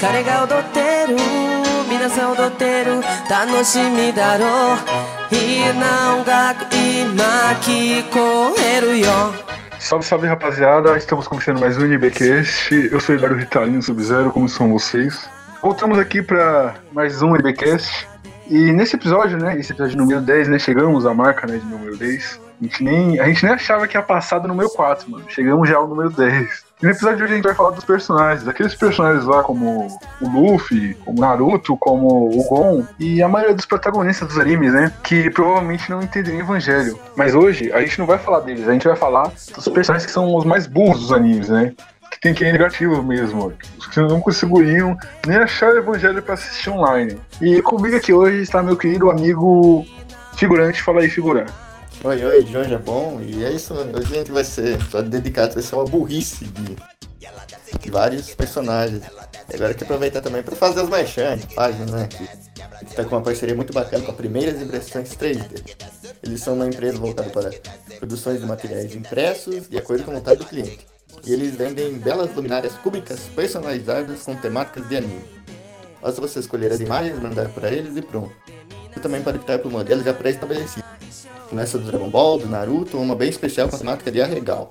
[0.00, 1.16] 彼女踊ってる彼が踊ってる
[1.88, 3.00] 皆さん踊ってる
[3.30, 4.74] 楽しみだろ
[5.30, 7.24] ういいな音楽今
[7.60, 9.06] 聞こえるよ
[9.78, 12.74] Salve, salve rapaziada, estamos começando mais um NBcast.
[12.90, 15.28] Eu sou Eduardo Ritalino Sub-Zero, como são vocês?
[15.62, 18.08] Voltamos aqui para mais um NBcast.
[18.48, 21.96] E nesse episódio, né, esse episódio número 10, né, chegamos à marca né, de número
[21.96, 22.40] 10.
[22.60, 25.24] A gente, nem, a gente nem achava que ia passar do número 4, mano.
[25.28, 26.64] Chegamos já ao número 10.
[26.81, 29.87] E no episódio de hoje a gente vai falar dos personagens, aqueles personagens lá como
[30.19, 34.73] o Luffy, como o Naruto, como o Gon e a maioria dos protagonistas dos animes,
[34.73, 34.91] né?
[35.03, 36.97] Que provavelmente não entendem Evangelho.
[37.15, 40.11] Mas hoje a gente não vai falar deles, a gente vai falar dos personagens que
[40.11, 41.71] são os mais burros dos animes, né?
[42.09, 46.33] Que tem que ir negativo mesmo, os que não conseguiriam nem achar o Evangelho para
[46.33, 47.15] assistir online.
[47.39, 49.85] E comigo aqui hoje está meu querido amigo
[50.35, 51.53] figurante, fala aí, figurante.
[52.03, 53.21] Oi, oi, Jorge é bom.
[53.21, 56.75] E é isso, hoje a gente vai ser dedicado, vai ser uma burrice de,
[57.79, 59.03] de vários personagens.
[59.47, 62.07] E agora que aproveitar também para fazer as merchan, páginas, né?
[62.07, 65.77] Que está com uma parceria muito bacana com a Primeiras Impressões 3D.
[66.23, 67.51] Eles são uma empresa voltada para
[67.99, 70.87] produções de materiais impressos de acordo com a vontade do cliente.
[71.23, 75.21] E eles vendem belas luminárias cúbicas personalizadas com temáticas de anime.
[76.01, 78.33] Basta você escolher as imagens, mandar para eles e pronto.
[78.91, 81.00] Você também pode optar por modelos já pré-estabelecidos.
[81.51, 84.69] Começa do Dragon Ball, do Naruto, uma bem especial com a temática de Arregal.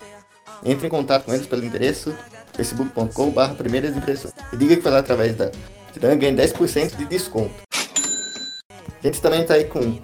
[0.65, 2.15] Entre em contato com eles pelo endereço
[2.55, 4.33] facebook.com.br primeiras impressões.
[4.51, 5.51] E diga que foi lá através da
[5.93, 7.53] Tiran ganha 10% de desconto.
[7.71, 10.01] A gente também está aí com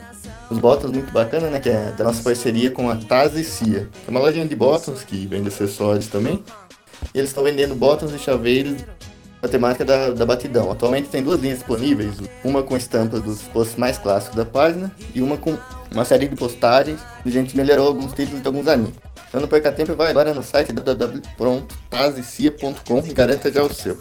[0.51, 1.61] os botões muito bacanas, né?
[1.61, 3.89] Que é da nossa parceria com a Taz e Cia.
[4.07, 6.45] É uma lojinha de botões que vende acessórios também.
[7.15, 8.85] E eles estão vendendo botões e chaveiros
[9.43, 10.71] a temática da, da batidão.
[10.71, 15.23] Atualmente tem duas linhas disponíveis, uma com estampas dos posts mais clássicos da página e
[15.23, 15.57] uma com
[15.97, 18.95] uma série de postagens e a gente melhorou alguns títulos de alguns animes.
[19.29, 23.99] Então não perca tempo e vai agora no site www.tazicia.com e garanta já o seu.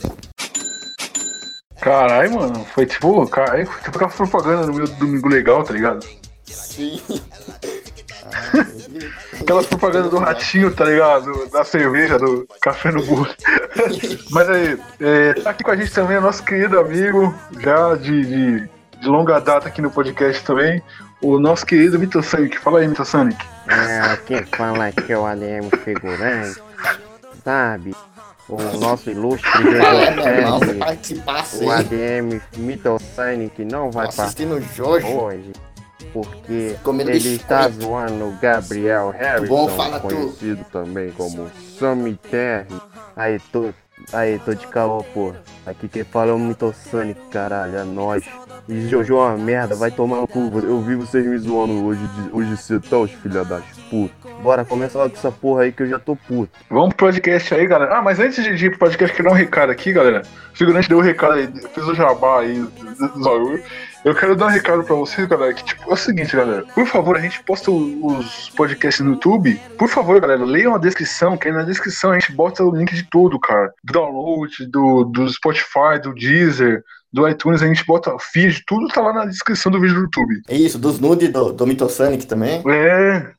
[1.80, 6.06] Caralho, mano, foi tipo, caralho, foi tipo aquela propaganda no meu domingo legal, tá ligado?
[6.46, 7.02] Sim.
[9.40, 11.48] Aquelas propagandas do ratinho, tá ligado?
[11.50, 13.28] Da cerveja, do café no burro.
[14.32, 18.26] Mas aí, é, tá aqui com a gente também o nosso querido amigo, já de,
[18.26, 18.68] de,
[19.06, 20.82] de longa data aqui no podcast também,
[21.22, 22.58] o nosso querido Mito Sonic.
[22.58, 23.38] Fala aí, Mito Sonic.
[23.68, 26.60] É, quem fala que é o ADM figurante,
[27.44, 27.96] sabe?
[28.50, 35.52] O nosso ilustre José o ADM Mitosonic não vai participar hoje,
[36.14, 37.42] porque Comendo ele biscoito.
[37.44, 40.08] está zoando o Gabriel Harrison, Bom, fala tu.
[40.08, 41.50] conhecido também como
[41.80, 42.68] Sammy Terry.
[43.16, 43.72] Aí, tô,
[44.14, 45.34] aí, tô de caô, pô.
[45.66, 48.24] Aqui quem fala é o Mitosonic, caralho, é nóis.
[48.68, 50.52] Jojo é uma merda, vai tomar no cu.
[50.64, 52.02] Eu vi vocês me zoando hoje,
[52.32, 54.32] hoje cedo, tá, os filha das putas.
[54.42, 56.52] Bora, começa logo com essa porra aí que eu já tô puto.
[56.70, 57.98] Vamos pro podcast aí, galera.
[57.98, 60.24] Ah, mas antes de ir pro podcast, quero dar um recado aqui, galera.
[60.54, 62.66] O figurante deu um recado aí, fez o jabá aí.
[64.04, 66.64] Eu quero dar um recado pra vocês, galera, que tipo, é o seguinte, galera.
[66.76, 69.60] Por favor, a gente posta os podcasts no YouTube.
[69.80, 72.94] Por favor, galera, leiam a descrição, que aí na descrição a gente bota o link
[72.94, 73.74] de tudo, cara.
[73.84, 76.84] Do download, do, do Spotify, do Deezer,
[77.16, 80.02] do iTunes, a gente bota o feed, tudo tá lá na descrição do vídeo do
[80.02, 80.42] YouTube.
[80.50, 82.62] É isso, dos nudes do, do Mitosonic também.
[82.70, 83.32] É,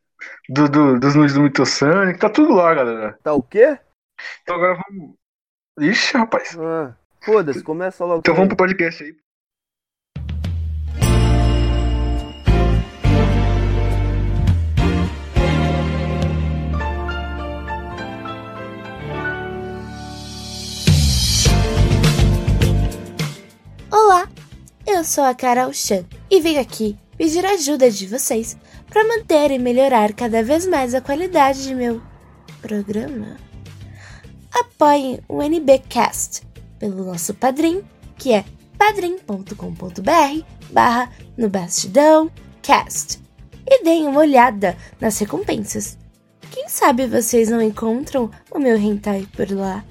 [0.48, 3.18] do, do- dos nudes do Mitosonic, tá tudo lá, galera.
[3.22, 3.78] Tá o quê?
[4.42, 5.14] Então agora vamos.
[5.78, 6.56] Ixi, rapaz.
[6.58, 8.20] Ah, foda-se, começa logo.
[8.20, 9.14] Então vamos pro podcast aí.
[24.86, 28.56] Eu sou a Carol Chan e venho aqui pedir ajuda de vocês
[28.88, 32.00] para manter e melhorar cada vez mais a qualidade de meu
[32.62, 33.36] programa.
[34.52, 36.42] Apoiem o NBcast
[36.78, 37.82] pelo nosso padrim,
[38.16, 38.44] que é
[38.78, 42.30] padrim.com.br barra no bastidão
[42.62, 43.18] cast
[43.66, 45.98] e deem uma olhada nas recompensas.
[46.52, 49.84] Quem sabe vocês não encontram o meu hentai por lá.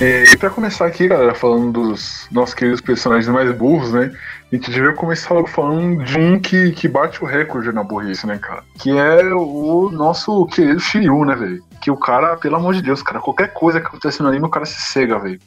[0.00, 4.12] É, e pra começar aqui, galera, falando dos nossos queridos personagens mais burros, né?
[4.50, 8.24] A gente devia começar logo falando de um que, que bate o recorde na burrice,
[8.24, 8.62] né, cara?
[8.78, 11.64] Que é o nosso querido Shiryu, né, velho?
[11.82, 14.50] Que o cara, pelo amor de Deus, cara, qualquer coisa que acontece no anime, o
[14.50, 15.40] cara se cega, velho.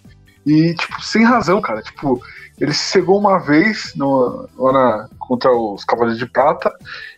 [0.46, 1.82] E, tipo, sem razão, cara.
[1.82, 2.22] Tipo,
[2.60, 6.70] ele se cegou uma vez no, lá na, contra os Cavaleiros de Prata,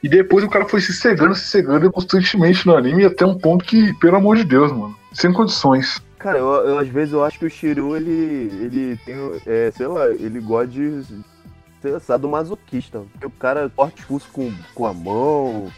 [0.04, 3.66] e depois o cara foi se cegando, se cegando constantemente no anime, até um ponto
[3.66, 6.00] que, pelo amor de Deus, mano, sem condições.
[6.24, 9.16] Cara, eu, eu, às vezes eu acho que o Shiryu, ele, ele tem,
[9.46, 11.04] é, sei lá, ele gosta de
[11.82, 13.04] ser sadomasoquista.
[13.12, 15.70] Porque o cara corta os pulsos com, com a mão,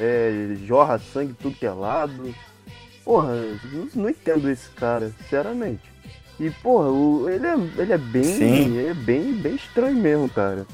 [0.00, 2.34] é, jorra sangue tudo que é lado.
[3.04, 3.34] Porra,
[3.70, 5.82] não, não entendo esse cara, sinceramente.
[6.40, 8.24] E, porra, o, ele, é, ele é bem.
[8.24, 8.78] Sim.
[8.78, 10.66] Ele é bem, bem estranho mesmo, cara.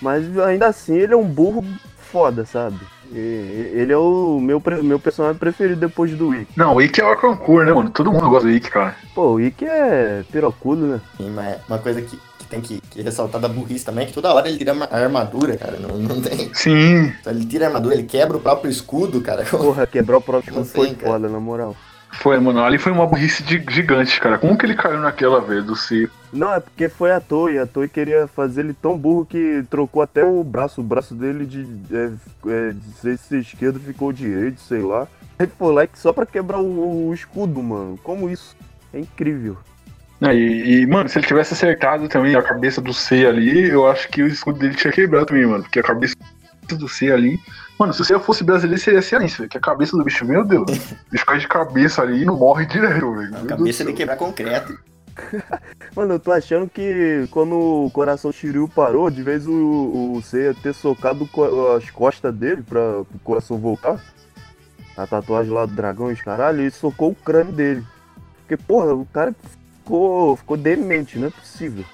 [0.00, 1.64] Mas ainda assim ele é um burro
[1.96, 2.78] foda, sabe?
[3.12, 6.46] Ele é o meu, meu personagem preferido depois do Wick.
[6.56, 7.90] Não, o Ikki é o concurso, né, mano?
[7.90, 8.96] Todo mundo gosta do Ikki, cara.
[9.14, 11.00] Pô, o Wick é pirocudo, né?
[11.16, 14.12] Sim, mas uma coisa que, que tem que, que ressaltar da burrice também é que
[14.12, 15.78] toda hora ele tira a armadura, cara.
[15.78, 16.52] Não, não tem.
[16.54, 17.12] Sim.
[17.20, 19.44] Então ele tira a armadura, ele quebra o próprio escudo, cara.
[19.44, 21.12] Porra, quebrar o próprio escudo foi cara.
[21.12, 21.76] foda, na moral.
[22.20, 22.62] Foi, mano.
[22.64, 24.38] Ali foi uma burrice de- gigante, cara.
[24.38, 26.08] Como que ele caiu naquela, velho, do C?
[26.32, 27.58] Não, é porque foi a Toei.
[27.58, 30.80] A Toei queria fazer ele tão burro que trocou até o braço.
[30.80, 32.10] O braço dele de, é,
[32.48, 35.06] é, de ser esquerdo ficou direito, sei lá.
[35.38, 37.98] Ele foi lá só pra quebrar o, o escudo, mano.
[38.02, 38.56] Como isso?
[38.92, 39.56] É incrível.
[40.22, 43.86] É, E, e, mano, se ele tivesse acertado também a cabeça do C ali, eu
[43.86, 45.62] acho que o escudo dele tinha quebrado também, mano.
[45.62, 46.14] Porque a cabeça
[46.74, 47.38] do C ali.
[47.78, 49.50] Mano, se o C fosse brasileiro, seria cearense, velho.
[49.50, 50.70] Que a cabeça do bicho, meu Deus.
[50.70, 50.74] O
[51.12, 53.36] bicho cai de cabeça ali e não morre direto, velho.
[53.36, 54.78] A cabeça de quebrar concreto.
[55.94, 57.54] Mano, eu tô achando que quando
[57.86, 61.28] o coração Shiryu parou, de vez o, o C ia ter socado
[61.76, 64.00] as costas dele pra o coração voltar.
[64.96, 67.84] A tatuagem lá do dragão e os caralho, e socou o crânio dele.
[68.38, 69.34] Porque, porra, o cara
[69.82, 71.84] ficou, ficou demente, não é possível.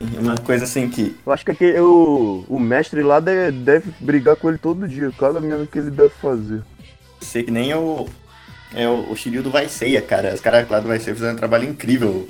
[0.00, 1.14] Uma coisa assim que.
[1.26, 5.12] Eu acho que aquele, o, o mestre lá deve, deve brigar com ele todo dia,
[5.18, 6.62] cada merda que ele deve fazer.
[7.20, 8.08] Sei que nem o.
[8.74, 10.32] É o, o Shiryu do Vai Seiya, cara.
[10.32, 12.26] Os caras lá do Vai Seiya fizeram um trabalho incrível.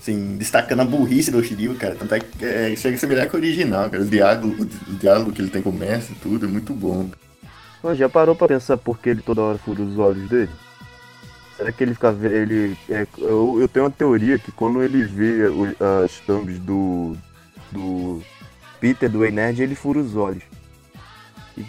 [0.00, 1.94] Assim, destacando a burrice do Shiryu, cara.
[1.94, 4.02] Tanto é que é, chega a ser melhor que o original, cara.
[4.02, 7.10] O diálogo, o diálogo que ele tem com o mestre e tudo é muito bom.
[7.82, 10.50] Mas já parou pra pensar por que ele toda hora fura os olhos dele?
[11.62, 15.46] Será que ele fica ele é, eu, eu tenho uma teoria que quando ele vê
[15.46, 17.16] o- as thumbs do
[17.70, 18.20] do
[18.80, 20.42] Peter do Ei Nerd, ele fura os olhos.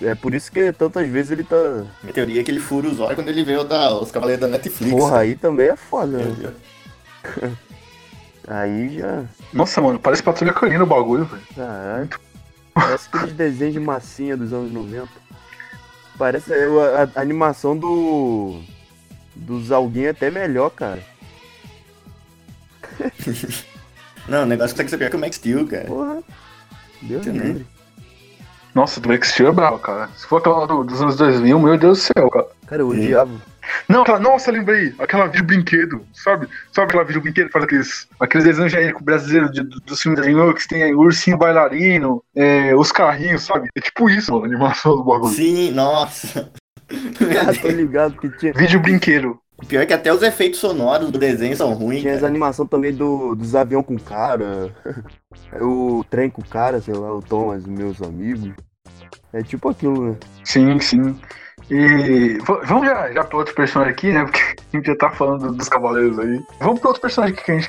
[0.01, 1.85] É por isso que tantas vezes ele tá.
[2.01, 4.41] Minha teoria é que ele fura os olhos quando ele vê o da, os Cavaleiros
[4.41, 4.91] da Netflix.
[4.91, 6.53] Porra, aí também é foda, né?
[8.47, 9.23] Aí já.
[9.53, 11.43] Nossa, mano, parece patrulha canina o bagulho, velho.
[11.55, 12.09] Caralho.
[12.73, 15.07] Parece aqueles desenhos de massinha dos anos 90.
[16.17, 18.59] Parece é, a, a animação do.
[19.35, 21.01] Dos alguém até melhor, cara.
[24.27, 25.85] Não, o negócio que tem que ser pior que o Max Steel, cara.
[25.85, 26.23] Porra.
[27.01, 27.65] Deus livre.
[28.73, 30.09] Nossa, do Max Steel é bravo, cara.
[30.15, 32.47] Se for aquela do- dos anos 2000, meu Deus do céu, cara.
[32.65, 32.97] Cara, eu Sim.
[32.99, 33.31] odiava.
[33.87, 34.93] Não, aquela, nossa, lembrei.
[34.99, 36.47] Aquela vídeo brinquedo, sabe?
[36.71, 40.17] Sabe aquela vídeo brinquedo que faz aqueles, aqueles desenhos genéricos brasileiros de, do- dos filmes
[40.19, 43.69] da Dreamworks, tem ursinho bailarino, é, os carrinhos, sabe?
[43.75, 45.33] É tipo isso, mano, a animação do bagulho.
[45.33, 46.51] Sim, nossa.
[47.47, 48.53] Ah, tô ligado que tinha.
[48.53, 49.39] Vídeo brinquedo.
[49.57, 52.01] O pior é que até os efeitos sonoros do desenho são ruins.
[52.01, 54.73] Tinha as animações também do, dos aviões com cara.
[55.61, 58.51] o trem com cara, sei lá, o Thomas, meus amigos.
[59.31, 60.17] É tipo aquilo, né?
[60.43, 61.19] Sim, sim.
[61.69, 62.37] E
[62.67, 64.23] vamos já, já pra outro personagem aqui, né?
[64.23, 64.39] Porque
[64.73, 66.41] a gente já tá falando dos cavaleiros aí.
[66.59, 67.67] Vamos pra outro personagem que a gente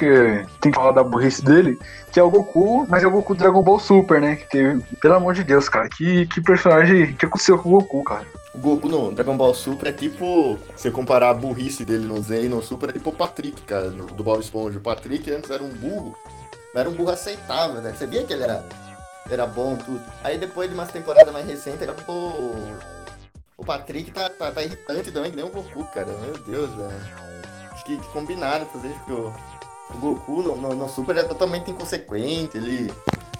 [0.60, 1.78] tem que falar da burrice dele,
[2.12, 4.36] que é o Goku, mas é o Goku Dragon Ball Super, né?
[4.36, 8.04] Que teve, pelo amor de Deus, cara, que, que personagem que aconteceu com o Goku,
[8.04, 8.26] cara.
[8.54, 10.58] O Goku no Dragon Ball Super é tipo.
[10.76, 13.90] Se comparar a burrice dele no Z e no Super, é tipo o Patrick, cara,
[13.90, 14.78] do Bob Esponja.
[14.78, 16.16] O Patrick antes era um burro,
[16.72, 17.92] mas era um burro aceitável, né?
[17.96, 18.64] Você via que ele era,
[19.28, 20.02] era bom tudo.
[20.22, 22.52] Aí depois de umas temporadas mais recentes, ele pô.
[23.56, 26.06] O Patrick tá, tá, tá irritante também, que nem o Goku, cara.
[26.06, 26.90] Meu Deus, velho.
[27.72, 29.32] Acho que, que combinaram fazer porque o,
[29.94, 32.92] o Goku no, no, no Super é totalmente inconsequente, ele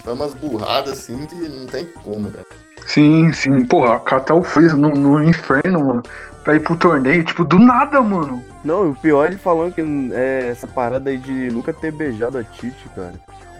[0.03, 2.45] faz umas burradas assim que não tem como, velho.
[2.87, 3.65] Sim, sim.
[3.65, 6.03] Porra, catar o Freeza no, no inferno, mano,
[6.43, 8.43] pra ir pro torneio, tipo, do nada, mano.
[8.63, 9.81] Não, o pior é ele falando que
[10.13, 13.15] é essa parada aí de nunca ter beijado a Titi, cara.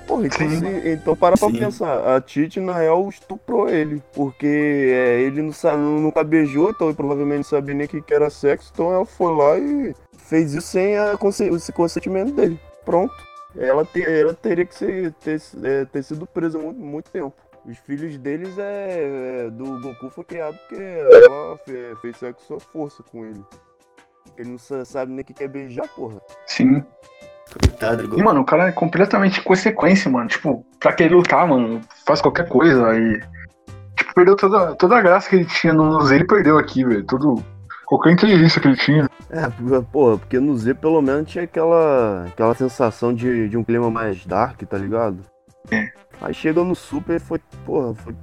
[0.07, 1.57] Porra, então, se- então para pra Sim.
[1.59, 4.45] pensar, a Titi na real estuprou ele, porque
[4.93, 8.13] é, ele não sabe, nunca beijou, então ele provavelmente não sabia nem o que que
[8.13, 11.17] era sexo, então ela foi lá e fez isso sem a
[11.55, 12.59] esse consentimento dele.
[12.83, 13.13] Pronto.
[13.57, 17.33] Ela, te- ela teria que ser, ter, é, ter sido presa há muito, muito tempo.
[17.65, 22.59] Os filhos deles é, é, do Goku foi criado porque ela fe- fez sexo à
[22.59, 23.41] força com ele.
[24.37, 26.21] Ele não sa- sabe nem o que que é beijar, porra.
[26.45, 26.83] Sim.
[27.59, 30.27] Coitado E, mano, o cara é completamente consequência, mano.
[30.27, 32.87] Tipo, pra querer lutar, mano, faz qualquer coisa.
[32.87, 33.21] Aí.
[33.95, 37.03] Tipo, perdeu toda, toda a graça que ele tinha no Z, ele perdeu aqui, velho.
[37.05, 37.43] Todo.
[37.85, 39.09] Qualquer inteligência que ele tinha.
[39.29, 39.47] É,
[39.91, 44.25] porra, porque no Z pelo menos tinha aquela, aquela sensação de, de um clima mais
[44.25, 45.19] dark, tá ligado?
[45.71, 45.89] É.
[46.21, 48.15] Aí chega no Super foi, porra, foi.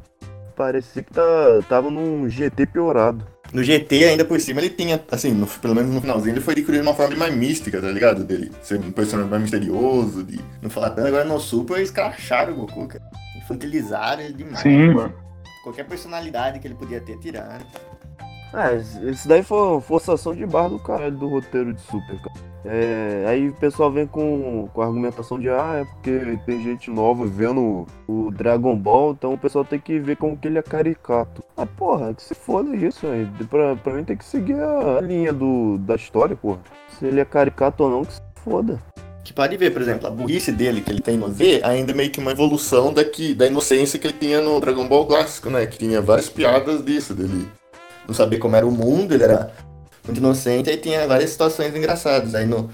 [0.57, 1.23] Parecia que tá,
[1.69, 3.25] tava num GT piorado.
[3.53, 6.55] No GT, ainda por cima, ele tinha, assim, no- pelo menos no finalzinho, ele foi
[6.55, 8.25] adquirindo uma forma mais mística, tá ligado?
[8.25, 11.09] Dele ser um personagem mais misterioso, de não falar tanto.
[11.09, 13.05] Agora no Super, eles cracharam o Goku, cara.
[13.37, 14.61] Infantilizaram ele demais.
[14.61, 15.13] Sim, mano.
[15.65, 17.65] Qualquer personalidade que ele podia ter, tiraram.
[18.55, 18.77] É,
[19.11, 22.53] isso daí foi forçação de barra do caralho do roteiro de Super, cara.
[22.65, 26.91] É, aí o pessoal vem com, com a argumentação de ah, é porque tem gente
[26.91, 30.63] nova vendo o Dragon Ball, então o pessoal tem que ver como que ele é
[30.63, 31.43] caricato.
[31.57, 33.27] Ah, porra, que se foda isso, aí.
[33.51, 36.61] Pra, pra mim tem que seguir a, linha do, da história, porra.
[36.99, 38.79] Se ele é caricato ou não, que se foda.
[39.25, 41.95] Que pode ver, por exemplo, a burrice dele que ele tem no Z ainda é
[41.95, 45.67] meio que uma evolução daqui, da inocência que ele tinha no Dragon Ball clássico, né?
[45.67, 47.49] Que tinha várias piadas disso, dele
[48.07, 49.53] não saber como era o mundo, ele era
[50.05, 52.35] muito inocente, aí tinha várias situações engraçadas.
[52.35, 52.69] Aí no,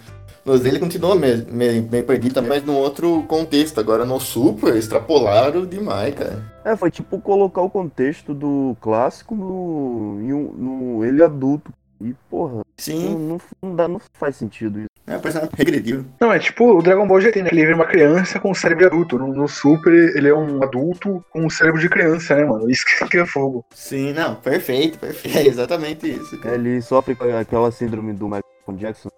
[0.44, 3.78] no Z ele continuou meio, meio, meio perdido também, mas num outro contexto.
[3.78, 6.42] Agora no Super, extrapolaram demais, cara.
[6.64, 11.72] É, foi tipo colocar o contexto do clássico no, no ele adulto.
[12.00, 14.88] E, porra, não, Sim, não, não dá, não faz sentido isso.
[15.06, 16.04] é um personagem regredivo.
[16.20, 17.48] Não, é tipo o Dragon Ball GT, né?
[17.50, 19.18] Ele vira uma criança com um cérebro adulto.
[19.18, 22.70] No, no Super, ele é um adulto com um cérebro de criança, né, mano?
[22.70, 23.64] Isso que- é fogo.
[23.74, 25.36] Sim, não, perfeito, perfeito.
[25.38, 26.54] É exatamente isso, cara.
[26.54, 28.42] Ele sofre com aquela síndrome do Michael
[28.76, 29.08] Jackson,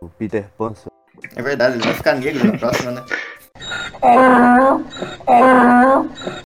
[0.00, 0.72] o Peter Pan.
[1.36, 3.04] É verdade, ele vai ficar negro na próxima, né?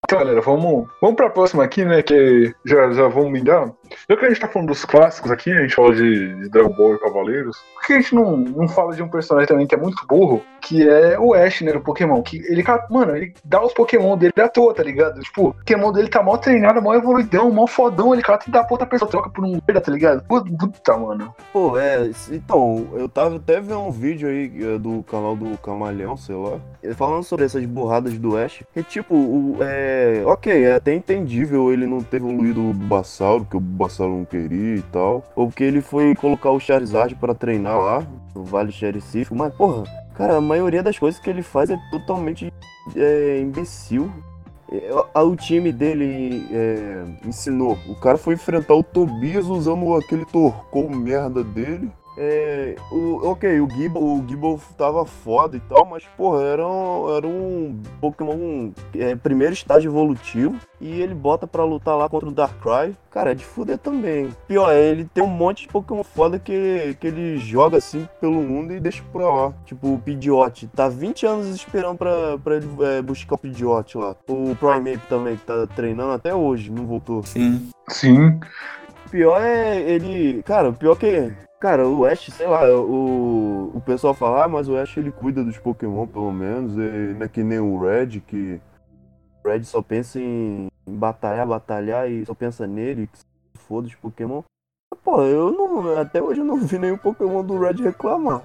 [0.04, 2.02] Então, galera, vamos, vamos pra próxima aqui, né?
[2.02, 3.72] Que já, já vamos me dar.
[4.10, 6.74] Já que a gente tá falando dos clássicos aqui, a gente fala de, de Dragon
[6.74, 9.76] Ball e Cavaleiros, por que a gente não, não fala de um personagem também que
[9.76, 12.22] é muito burro, que é o Ash, né, do Pokémon?
[12.22, 15.20] Que ele, mano, ele dá os Pokémon dele à toa, tá ligado?
[15.22, 18.64] Tipo, o Pokémon dele tá mó treinado, mó evoluidão, mó fodão, ele cata e dá
[18.64, 20.24] pra outra pessoa, troca por um merda, tá ligado?
[20.24, 21.34] Puta, mano.
[21.52, 26.16] Pô, é, então, eu tava até vendo um vídeo aí é, do canal do Camaleão,
[26.16, 26.60] sei lá,
[26.96, 28.64] falando sobre essas burradas do Ash.
[28.74, 30.22] Que tipo, o, é.
[30.26, 34.76] Ok, é até entendível ele não ter evoluído o Bulbasauro, que o Bulbasauro não queria
[34.76, 35.24] e tal.
[35.36, 39.36] Ou porque ele foi colocar o Charizard pra treinar lá, no Vale Xericífico.
[39.36, 39.84] Mas, porra,
[40.16, 42.54] cara, a maioria das coisas que ele faz é totalmente
[42.96, 44.12] é, imbecil.
[44.72, 47.78] É, O time dele é, ensinou.
[47.88, 51.92] O cara foi enfrentar o Tobias usando aquele torcou merda dele.
[52.18, 57.16] É, o, ok, o Gible, o Gible tava foda e tal, mas porra, era um,
[57.16, 62.32] era um Pokémon é, primeiro estágio evolutivo e ele bota pra lutar lá contra o
[62.32, 62.96] Darkrai.
[63.10, 64.30] Cara, é de fuder também.
[64.48, 68.42] Pior, é, ele tem um monte de Pokémon foda que, que ele joga assim pelo
[68.42, 69.54] mundo e deixa pra lá.
[69.66, 74.16] Tipo o Pidgeot, tá 20 anos esperando pra, pra ele é, buscar o Pidgeot lá.
[74.28, 77.24] O Primeape também, que tá treinando até hoje, não voltou.
[77.24, 77.70] Sim.
[77.88, 78.40] Sim.
[79.06, 80.42] O pior é ele.
[80.44, 81.32] Cara, o pior que.
[81.62, 85.44] Cara, o Ash, sei lá, o, o pessoal fala, ah, mas o Ash ele cuida
[85.44, 86.74] dos Pokémon, pelo menos.
[86.76, 88.60] E não é que nem o Red, que.
[89.46, 93.26] O Red só pensa em, batalhar, batalhar e só pensa nele, que se
[93.68, 94.42] foda os Pokémon.
[95.04, 96.00] Pô, eu não.
[96.00, 98.42] Até hoje eu não vi nenhum Pokémon do Red reclamar.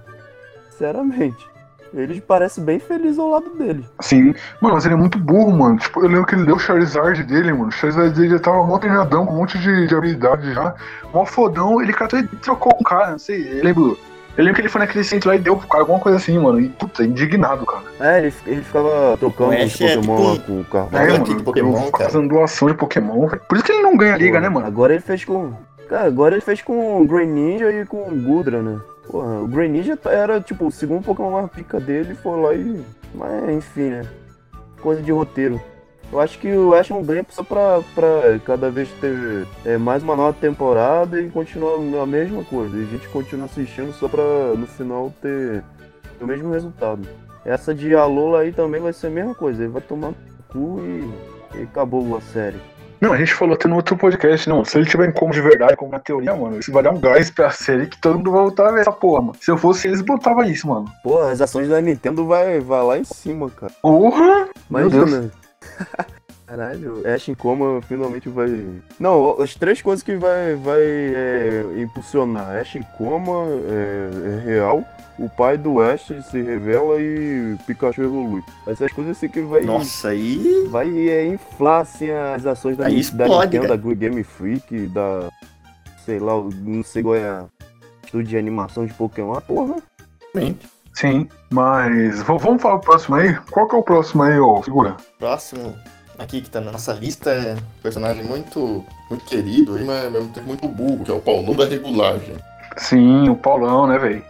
[0.68, 1.55] Sinceramente.
[1.94, 3.84] Ele parece bem feliz ao lado dele.
[4.00, 4.34] Sim.
[4.60, 5.78] Mano, mas ele é muito burro, mano.
[5.78, 7.68] Tipo, eu lembro que ele deu o Charizard dele, mano.
[7.68, 10.74] O Charizard dele já tava mó treinadão, com um monte de, de habilidade já.
[11.12, 13.58] Mó fodão, ele catou e trocou com o cara, não sei.
[13.60, 13.98] Eu lembro.
[14.36, 16.38] Eu lembro que ele foi naquele centro lá e deu pro cara alguma coisa assim,
[16.38, 16.60] mano.
[16.60, 17.84] E puta, indignado, cara.
[17.98, 20.88] É, ele, ele ficava trocando os é Pokémon tipo lá com o carro.
[20.92, 21.42] É, É, mano.
[21.42, 22.10] Pokémon, cara.
[22.10, 23.42] fazendo doação de Pokémon, velho.
[23.48, 24.66] Por isso que ele não ganha liga, né, mano?
[24.66, 25.54] Agora ele fez com.
[25.88, 28.80] Cara, agora ele fez com o Grey Ninja e com o Gudra, né?
[29.08, 32.84] Porra, o Grey Ninja era tipo o segundo Pokémon mais pica dele foi lá e.
[33.14, 34.02] Mas enfim, né?
[34.80, 35.60] Coisa de roteiro.
[36.12, 40.02] Eu acho que o Ash não ganha só pra, pra cada vez ter é, mais
[40.02, 42.76] uma nova temporada e continuar a mesma coisa.
[42.76, 44.22] E a gente continua assistindo só pra
[44.56, 45.64] no final ter
[46.20, 47.06] o mesmo resultado.
[47.44, 49.62] Essa de Alola aí também vai ser a mesma coisa.
[49.62, 50.12] Ele vai tomar
[50.48, 52.58] cu e, e acabou a série.
[53.00, 54.64] Não, a gente falou até no outro podcast, não.
[54.64, 57.00] Se ele tiver em como de verdade, como na teoria, mano, isso vai dar um
[57.00, 59.36] gás pra série que todo mundo vai voltar a ver essa porra, mano.
[59.40, 60.86] Se eu fosse eles, botava isso, mano.
[61.02, 63.72] Porra, as ações da Nintendo vai, vai lá em cima, cara.
[63.82, 64.48] Porra!
[64.70, 65.10] Meu Deus.
[65.10, 65.30] Imagina.
[66.46, 68.64] Caralho, Ash em coma finalmente vai.
[69.00, 74.84] Não, as três coisas que vai, vai é, impulsionar: Ash em coma é, é real,
[75.18, 78.42] o pai do Ash se revela e Pikachu evolui.
[78.66, 79.62] Essas coisas assim que vai.
[79.62, 80.66] Nossa, aí.
[80.68, 83.76] Vai é, inflar assim, as ações da, Aí da explode, Nintendo, cara.
[83.78, 85.28] da Game Freak, da.
[86.04, 86.32] Sei lá,
[86.62, 87.44] não sei qual é a
[88.04, 89.34] estúdio de animação de Pokémon.
[89.34, 89.76] Ah, Porra,
[90.94, 93.34] Sim, mas v- vamos falar o próximo aí?
[93.50, 94.96] Qual que é o próximo aí, ô figura?
[95.18, 95.74] Próximo
[96.18, 100.10] aqui que tá na nossa lista é um personagem muito, muito querido, aí, mas ao
[100.10, 102.36] mesmo tempo muito burro, que é o Paulão da regulagem.
[102.78, 104.24] Sim, o Paulão, né, velho?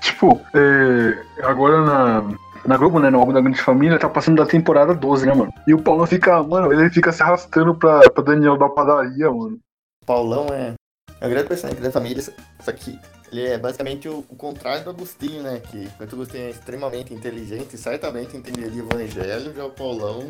[0.00, 2.24] Tipo, é, agora na,
[2.66, 5.52] na Globo, né, no álbum da Grande Família, tá passando da temporada 12, né, mano?
[5.66, 9.58] E o Paulão fica, mano, ele fica se arrastando pra, pra Daniel da padaria, mano.
[10.04, 10.74] Paulão é,
[11.20, 12.22] é um grande personagem da família,
[12.60, 12.98] só que
[13.30, 15.60] ele é basicamente o, o contrário do Agostinho, né?
[15.60, 20.24] Que enquanto o Agostinho é extremamente inteligente e certamente entenderia o evangelho, já o Paulão,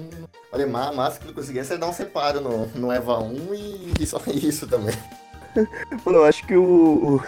[0.52, 3.94] olha, a massa que ele conseguia ser dar um separo no, no Eva 1 e,
[4.00, 4.94] e só isso também.
[6.04, 7.22] Mano, eu acho que o, o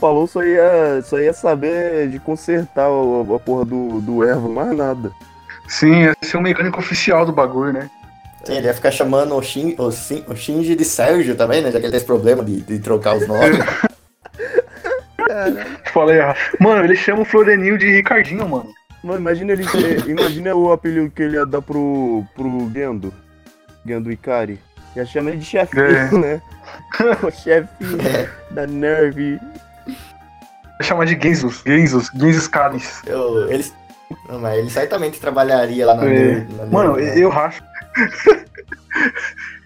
[0.00, 4.76] Paulão só ia, só ia saber de consertar a, a porra do, do Eva, mais
[4.76, 5.10] nada.
[5.68, 7.90] Sim, ia ser o mecânico oficial do bagulho, né?
[8.44, 11.70] Sim, ele ia ficar chamando o, Shin, o, Shin, o Shinji de Sérgio também, né?
[11.70, 13.58] Já que ele tem esse problema de, de trocar os nomes.
[15.92, 16.36] Falei errado.
[16.58, 18.72] Mano, ele chama o Florenil de Ricardinho, mano.
[19.02, 19.64] Mano, imagina ele.
[19.64, 22.24] eh, imagina o apelido que ele ia dar pro.
[22.34, 23.12] pro Gendo.
[23.86, 24.60] Gendo Ikari.
[24.94, 26.10] Ia chamar ele de chefinho, É.
[26.12, 26.42] né?
[27.22, 27.98] o chefinho
[28.50, 29.40] da Nerve.
[30.82, 33.02] Vai chamar de Genzus, Genzus, Genzus Caris.
[33.06, 33.64] Eu, ele,
[34.28, 36.08] não, mas ele certamente trabalharia lá na É.
[36.08, 37.24] Nerd- na Mano, Nerd, né?
[37.24, 37.62] eu racho.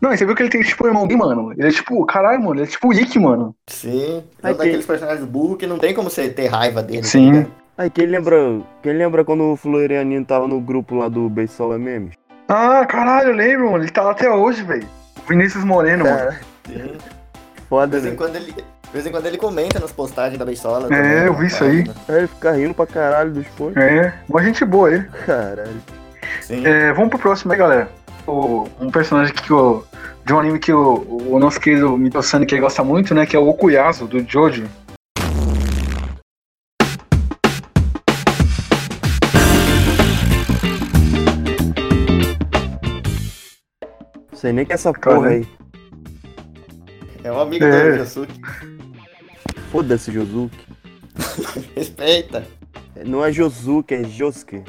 [0.01, 1.53] Não, e você viu que ele tem tipo um irmão gay, mano?
[1.57, 3.57] Ele é tipo, caralho, mano, ele é tipo o Ikki, mano.
[3.67, 7.01] Sim, é um daqueles personagens burros que não tem como você ter raiva dele.
[7.01, 7.33] tá Sim.
[7.33, 7.51] ligado?
[7.79, 8.61] Aí, quem lembra.
[8.83, 12.13] Quem lembra quando o Florianinho tava no grupo lá do Beisola Memes?
[12.47, 13.83] Ah, caralho, eu lembro, mano.
[13.85, 14.87] Ele tá lá até hoje, velho.
[15.27, 16.33] Vinícius Moreno, mano.
[16.67, 16.75] Sim.
[17.55, 18.55] De Foda, vez em quando ele.
[18.97, 20.89] De vez em quando ele comenta nas postagens da Beisola.
[20.91, 21.93] É, eu vi isso página.
[22.09, 22.15] aí.
[22.15, 23.77] Aí ele fica rindo pra caralho dos fãs.
[23.77, 25.05] É, uma gente boa ele.
[25.27, 25.77] Caralho.
[26.41, 26.67] Sim.
[26.67, 27.91] É, vamos pro próximo aí, galera.
[28.27, 29.85] O- um personagem que o,
[30.25, 33.27] de um anime que o, o nosso querido Mitosani que gosta muito, né?
[33.27, 34.65] Que é o Okuyasu, do Jojo.
[44.35, 45.49] Sei nem que é essa porra aí.
[47.25, 47.93] É um amigo É.
[47.93, 48.41] do Yosuke.
[49.71, 50.57] Foda-se, Josuke.
[51.77, 52.45] Respeita.
[53.05, 54.63] Não é Josuke, é Josuke.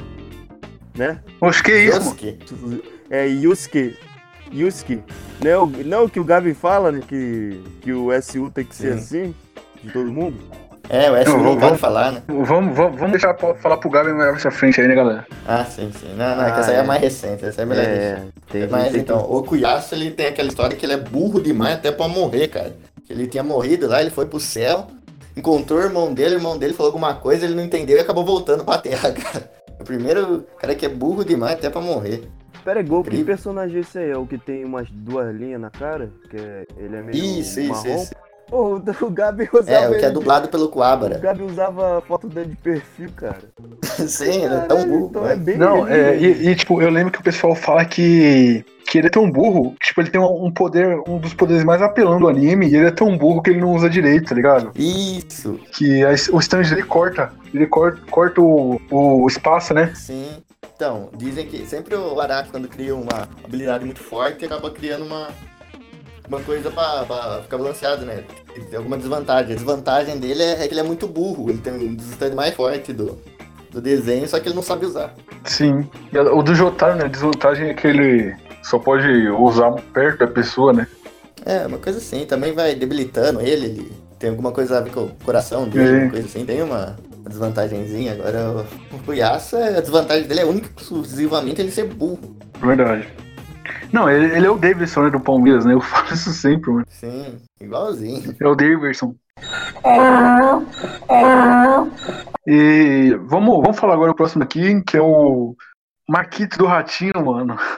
[0.96, 1.20] Né?
[1.40, 2.04] Oxe, que isso, mano?
[2.10, 2.38] Yosuke.
[3.10, 3.96] É Yusuke.
[4.52, 5.02] Yusuke.
[5.42, 7.00] Não é o, não é o que o Gabi fala, né?
[7.06, 8.98] Que, que o SU tem que ser Sim.
[8.98, 9.34] assim?
[9.82, 10.36] De todo mundo?
[10.90, 12.22] É, o S Não, não, vamos- pode falar, né?
[12.26, 15.26] Vamos, vamos, vamos deixar falar pro Gabi mais pra frente aí, né, galera?
[15.46, 16.14] Ah, sim, sim.
[16.16, 16.82] Não, não, é que Ah, essa aí é é.
[16.82, 18.22] mais recente, essa é melhor deixar.
[18.50, 21.74] tem, Mas tem então, o Kuyasu, ele tem aquela história que ele é burro demais
[21.76, 22.74] até pra morrer, cara.
[23.08, 24.86] Ele tinha morrido lá, ele foi pro céu,
[25.36, 28.24] encontrou o irmão dele, o irmão dele falou alguma coisa, ele não entendeu e acabou
[28.24, 29.50] voltando pra terra, cara.
[29.80, 32.28] O primeiro cara que é burro demais até pra morrer.
[32.64, 34.10] Pera, Gol, que personagem é esse aí?
[34.10, 36.12] É o que tem umas duas linhas na cara?
[36.28, 38.02] Que é, ele é meio Isso, isso, marrom?
[38.02, 38.14] isso.
[38.48, 41.18] Pô, o, o Gabi usava É, o que é ele- dublado pelo O Kuwabara.
[41.18, 43.38] Gabi usava a foto dele de perfil, cara.
[44.08, 45.06] Sim, ele é tão burro.
[45.10, 45.32] Então né?
[45.32, 48.64] é bem Não, ele, é, e, e, tipo, eu lembro que o pessoal fala que,
[48.88, 52.20] que ele é tão burro, tipo, ele tem um poder, um dos poderes mais apelando
[52.20, 54.70] do anime, e ele é tão burro que ele não usa direito, tá ligado?
[54.76, 59.92] Isso, Que a- o stand dele corta, ele corta, corta o, o espaço, né?
[59.94, 60.28] sim.
[60.74, 65.26] Então, dizem que sempre o Araki, quando cria uma habilidade muito forte, acaba criando uma,
[66.28, 68.24] uma coisa pra, pra ficar balanceado, né?
[68.68, 69.52] Tem alguma desvantagem.
[69.52, 71.48] A desvantagem dele é, é que ele é muito burro.
[71.50, 73.18] Ele tem um dos stands mais forte do,
[73.70, 75.14] do desenho, só que ele não sabe usar.
[75.44, 75.88] Sim.
[76.34, 77.04] O do Jotaro, né?
[77.04, 80.86] A desvantagem é que ele só pode usar perto da pessoa, né?
[81.44, 82.26] É, uma coisa assim.
[82.26, 83.66] Também vai debilitando ele.
[83.66, 86.02] Ele tem alguma coisa a ver com o coração dele, É.
[86.02, 86.44] uma coisa assim.
[86.44, 86.96] Tem uma,
[87.28, 88.12] desvantagenzinha.
[88.12, 92.36] Agora, o, o Kuyasu, a desvantagem dele é única exclusivamente ele ser burro.
[92.60, 93.06] Verdade.
[93.92, 95.72] Não, ele, ele é o Davidson né, do Palmeiras, né?
[95.74, 96.84] Eu falo isso sempre, mano.
[96.88, 98.34] Sim, igualzinho.
[98.40, 99.14] É o Davidson.
[102.46, 105.54] E vamos, vamos falar agora o próximo aqui, que é o
[106.08, 107.56] Marquito do Ratinho, mano.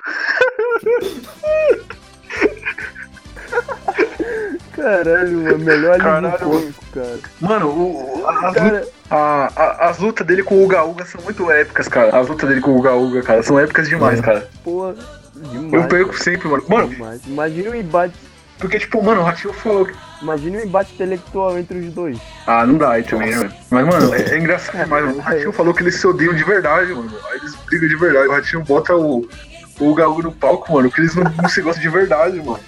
[4.73, 7.18] Caralho, mano, melhor Caralho, cômico, cara.
[7.40, 11.20] Mano, o, o- as, Cara, a- a- as lutas dele com o Uga Uga são
[11.23, 12.16] muito épicas, cara.
[12.18, 14.23] As lutas dele com o Uga Uga, cara, são épicas demais, É.
[14.23, 14.49] cara.
[14.64, 14.94] porra,
[15.34, 15.72] demais.
[15.72, 16.22] Eu perco cara.
[16.24, 16.64] sempre, mano.
[16.68, 17.20] Mano, Demais.
[17.26, 18.14] Imagina o embate.
[18.58, 19.86] porque, tipo, mano, o Ratinho falou.
[19.86, 22.18] que- Imagina o embate intelectual entre os dois.
[22.46, 23.50] Ah, não dá aí também, né?
[23.70, 25.16] Mas, mano, é, é engraçado demais, mano.
[25.18, 27.10] O Ratinho falou que eles se odeiam de verdade, mano.
[27.30, 28.28] Aí eles brigam de verdade.
[28.28, 29.26] O Ratinho bota o,
[29.80, 32.60] o Uga no palco, mano, que eles não, não se gostam de verdade, mano.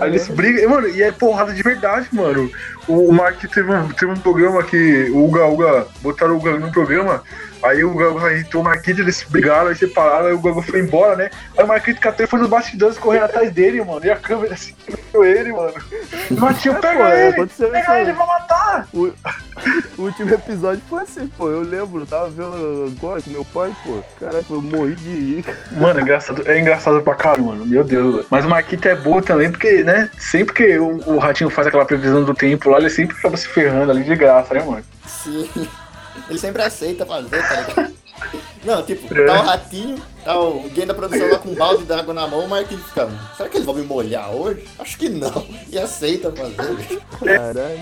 [0.00, 2.50] Aí eles brigam, mano, e é porrada de verdade, mano.
[2.88, 6.58] O, o Mark teve um, teve um programa que o Uga Uga botaram o Uga
[6.58, 7.22] no programa,
[7.62, 10.80] aí o Uga Uga irritou o Marquito, eles brigaram, aí separaram, aí o Uga foi
[10.80, 11.30] embora, né?
[11.56, 14.04] Aí o Marquito catou e foi nos bastidores correndo atrás dele, mano.
[14.04, 14.74] E a câmera assim,
[15.14, 15.74] ele, mano.
[16.30, 17.28] E o Martinho, Pô, pega ele!
[17.34, 18.02] aconteceu isso Pega aí.
[18.02, 18.88] ele, vai matar!
[18.94, 19.12] O,
[19.98, 21.48] o último episódio foi assim, pô.
[21.48, 24.02] Eu lembro, tava vendo agora com meu pai, pô.
[24.18, 25.44] Caralho, eu morri de rir.
[25.72, 27.66] Mano, é engraçado, é engraçado pra caralho, mano.
[27.66, 28.14] Meu Deus.
[28.16, 28.26] velho.
[28.30, 30.08] Mas o Marquito é boa também, porque, né?
[30.18, 33.48] Sempre que o, o Ratinho faz aquela previsão do tempo lá, ele sempre acaba se
[33.48, 34.82] ferrando ali de graça, né, mano?
[35.06, 35.50] Sim.
[36.28, 38.00] Ele sempre aceita fazer, tá ligado?
[38.62, 39.24] Não, tipo, É.
[39.24, 42.44] tá o ratinho, tá o alguém da produção lá com um balde d'água na mão,
[42.44, 43.08] o Marquinhos fica.
[43.34, 44.68] Será que eles vão me molhar hoje?
[44.78, 45.46] Acho que não.
[45.70, 47.00] E aceita fazer.
[47.18, 47.80] Caralho.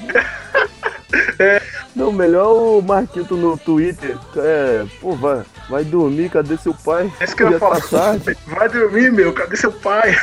[1.96, 4.16] Não, melhor o Marquito no Twitter.
[4.36, 7.12] É, pô, vai, vai dormir, cadê seu pai?
[7.18, 7.80] É isso que eu ia tá falar.
[7.80, 8.36] tarde.
[8.46, 9.32] Vai dormir, meu.
[9.32, 10.16] Cadê seu pai?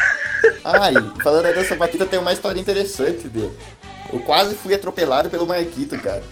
[0.43, 3.51] E falando dessa vaquita, tem uma história interessante dele.
[4.13, 6.23] Eu quase fui atropelado pelo Marquito, cara.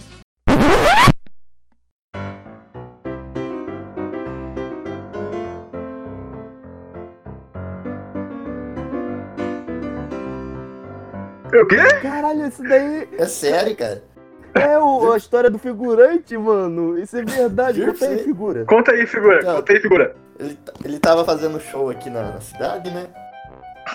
[11.64, 11.76] O quê?
[12.02, 14.02] Caralho, isso daí É sério, cara.
[14.54, 16.98] é o- a história do figurante, mano.
[16.98, 18.18] Isso é verdade, tem você.
[18.18, 18.64] figura.
[18.64, 19.42] Conta aí, figura.
[19.42, 19.56] Não.
[19.56, 20.16] Conta aí, figura.
[20.38, 23.06] Ele, ele tava fazendo show aqui na, na cidade, né?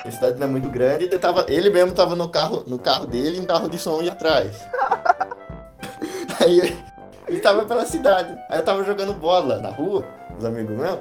[0.06, 3.08] A cidade não é muito grande, ele, tava, ele mesmo tava no carro, no carro
[3.08, 4.56] dele e um carro de som ia atrás.
[6.42, 6.76] Aí
[7.28, 8.38] ele tava pela cidade.
[8.50, 10.06] Aí eu tava jogando bola na rua,
[10.38, 11.00] os amigos meus.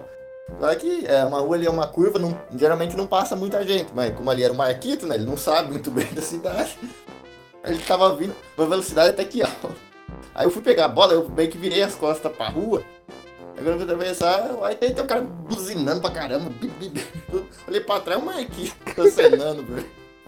[0.60, 3.90] Só que é, uma rua ali é uma curva, não- geralmente não passa muita gente,
[3.94, 5.14] mas como ali era o Marquito, né?
[5.16, 6.76] Ele não sabe muito bem da cidade.
[7.64, 9.68] Ele tava vindo, uma velocidade até que alta.
[10.34, 12.82] Aí eu fui pegar a bola, eu meio que virei as costas pra rua.
[13.58, 16.48] Agora eu vou atravessar, aí tem, um cara buzinando pra caramba.
[16.60, 17.04] Bip, bip,
[17.66, 19.86] Olhei pra trás, o Marquinhos acenando, velho.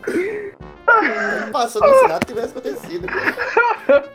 [0.09, 3.07] Ele Passou como se nada tivesse acontecido.
[3.07, 4.11] cara.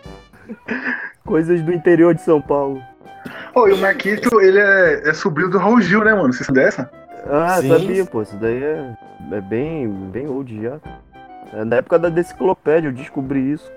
[1.25, 2.81] Coisas do interior de São Paulo.
[3.55, 6.33] Ô, e o Marquito, ele é, é sobrinho do Raul Gil, né, mano?
[6.33, 6.91] Vocês sabem dessa?
[7.25, 7.69] Ah, Sim.
[7.69, 8.21] sabia, pô.
[8.21, 8.97] Isso daí é,
[9.31, 10.77] é bem, bem old já.
[11.53, 13.71] É na época da enciclopédia, eu descobri isso.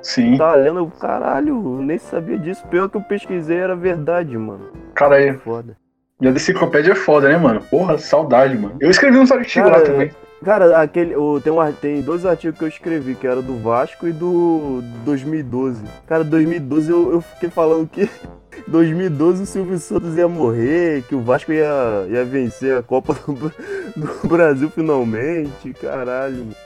[0.00, 0.36] Sim.
[0.36, 2.64] Tava lendo, eu, caralho, eu nem sabia disso.
[2.68, 4.70] Pior que eu pesquisei era verdade, mano.
[4.94, 5.32] Cara aí.
[5.38, 5.76] Foda.
[6.20, 7.60] E a enciclopédia é foda, né, mano?
[7.60, 8.76] Porra, saudade, mano.
[8.78, 10.12] Eu escrevi uns artigos Cara, lá também.
[10.42, 14.06] Cara, aquele, o, tem, um, tem dois artigos que eu escrevi, que era do Vasco
[14.06, 15.82] e do 2012.
[16.06, 18.08] Cara, 2012 eu, eu fiquei falando que
[18.68, 23.52] 2012 o Silvio Santos ia morrer, que o Vasco ia, ia vencer a Copa do,
[23.96, 25.72] do Brasil finalmente.
[25.80, 26.56] Caralho, mano.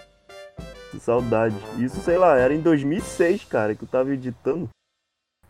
[0.91, 1.55] Que saudade.
[1.79, 4.69] Isso, sei lá, era em 2006, cara, que eu tava editando.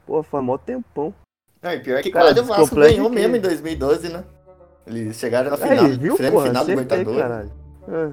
[0.06, 1.14] Pô, faz mó tempão.
[1.62, 4.24] Não, e pior que Cara, quase o Vasco ganhou que- mesmo em 2012, né?
[4.86, 6.46] Eles chegaram na final, Aí, viu, porra?
[6.48, 7.50] final do Libertadores.
[7.90, 8.12] É,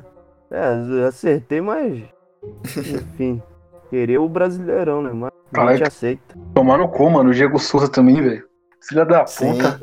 [0.52, 2.04] é, eu acertei, mas.
[2.78, 3.42] Enfim.
[3.90, 5.12] Querer o brasileirão, né?
[5.14, 5.78] Mas não Caralho.
[5.78, 6.36] te aceita.
[6.54, 7.30] Tomar no cu, mano.
[7.30, 8.44] O Diego Souza também, velho.
[8.82, 9.54] Filha da Sim.
[9.54, 9.82] puta.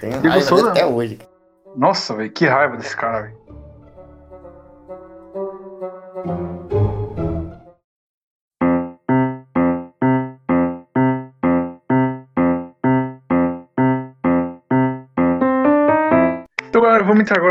[0.00, 0.70] Tem Diego raiva Souza?
[0.70, 1.18] até hoje.
[1.76, 2.30] Nossa, velho.
[2.30, 3.36] Que raiva desse cara, velho.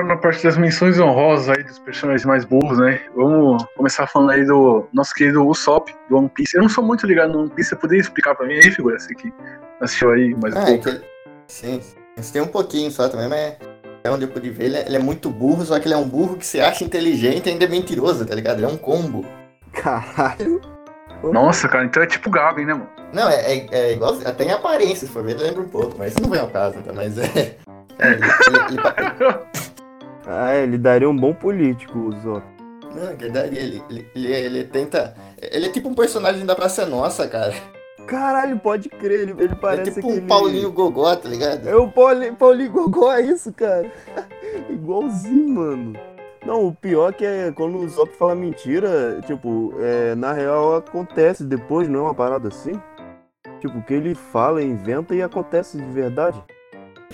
[0.05, 3.01] Agora na parte das menções honrosas aí dos personagens mais burros, né?
[3.15, 6.55] Vamos começar falando aí do nosso querido Usopp, do One Piece.
[6.55, 8.97] Eu não sou muito ligado no One Piece, você poderia explicar pra mim aí, figura?
[8.99, 9.33] Você que
[9.81, 10.83] assistiu aí mais um Ah, é pouco.
[10.83, 11.01] que ele...
[11.47, 12.33] Sim, sim.
[12.33, 13.55] tem um pouquinho só também, mas
[14.03, 14.65] é onde eu pude ver.
[14.65, 16.83] Ele é, ele é muito burro, só que ele é um burro que se acha
[16.83, 18.57] inteligente e ainda é mentiroso, tá ligado?
[18.59, 19.25] Ele é um combo.
[19.73, 20.61] Caralho.
[21.23, 22.89] Nossa, cara, então é tipo Gabi, né, mano?
[23.13, 24.15] Não, é, é, é igual.
[24.25, 26.77] Até em aparência, se for ver, lembra um pouco, mas isso não vem ao caso,
[26.83, 26.91] tá?
[26.93, 27.57] Mas é.
[27.99, 29.65] é, ele, ele, ele-
[30.27, 32.43] Ah, é, ele daria um bom político, o Zop.
[32.95, 35.15] não, é verdade, ele, ele, ele, ele tenta.
[35.39, 37.53] Ele é tipo um personagem da Praça Nossa, cara.
[38.07, 41.67] Caralho, pode crer, ele, ele Ele é parece tipo um aquele- Paulinho Gogó, tá ligado?
[41.67, 43.91] É o Paulinho, Paulinho Gogó, é isso, cara.
[44.69, 45.93] Igualzinho, mano.
[46.45, 51.43] Não, o pior que é quando o Zop fala mentira, tipo, é, na real acontece
[51.43, 52.79] depois, não é uma parada assim?
[53.59, 56.41] Tipo, o que ele fala, inventa e acontece de verdade.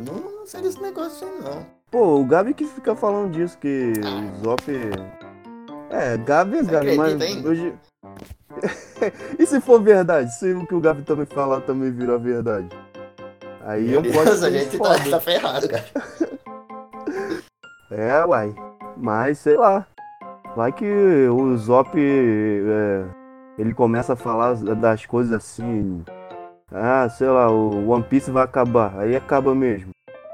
[0.05, 1.65] Não, não sei desse negócio aí, não.
[1.91, 4.63] Pô, o Gabi que fica falando disso, que o Zop.
[5.89, 7.49] É, Gabi é Gabi, mas acredita ainda?
[7.49, 7.73] hoje.
[9.37, 10.33] e se for verdade?
[10.33, 12.69] Se o que o Gabi também falar também virar verdade?
[13.65, 15.85] Aí Meu eu Deus, posso a gente tá, tá ferrado, cara.
[17.91, 18.55] É, uai.
[18.95, 19.85] Mas sei lá.
[20.55, 21.91] Vai que o Zop.
[21.97, 23.03] é,
[23.57, 26.01] ele começa a falar das coisas assim.
[26.71, 28.97] Ah, sei lá, o One Piece vai acabar.
[28.97, 29.89] Aí acaba mesmo.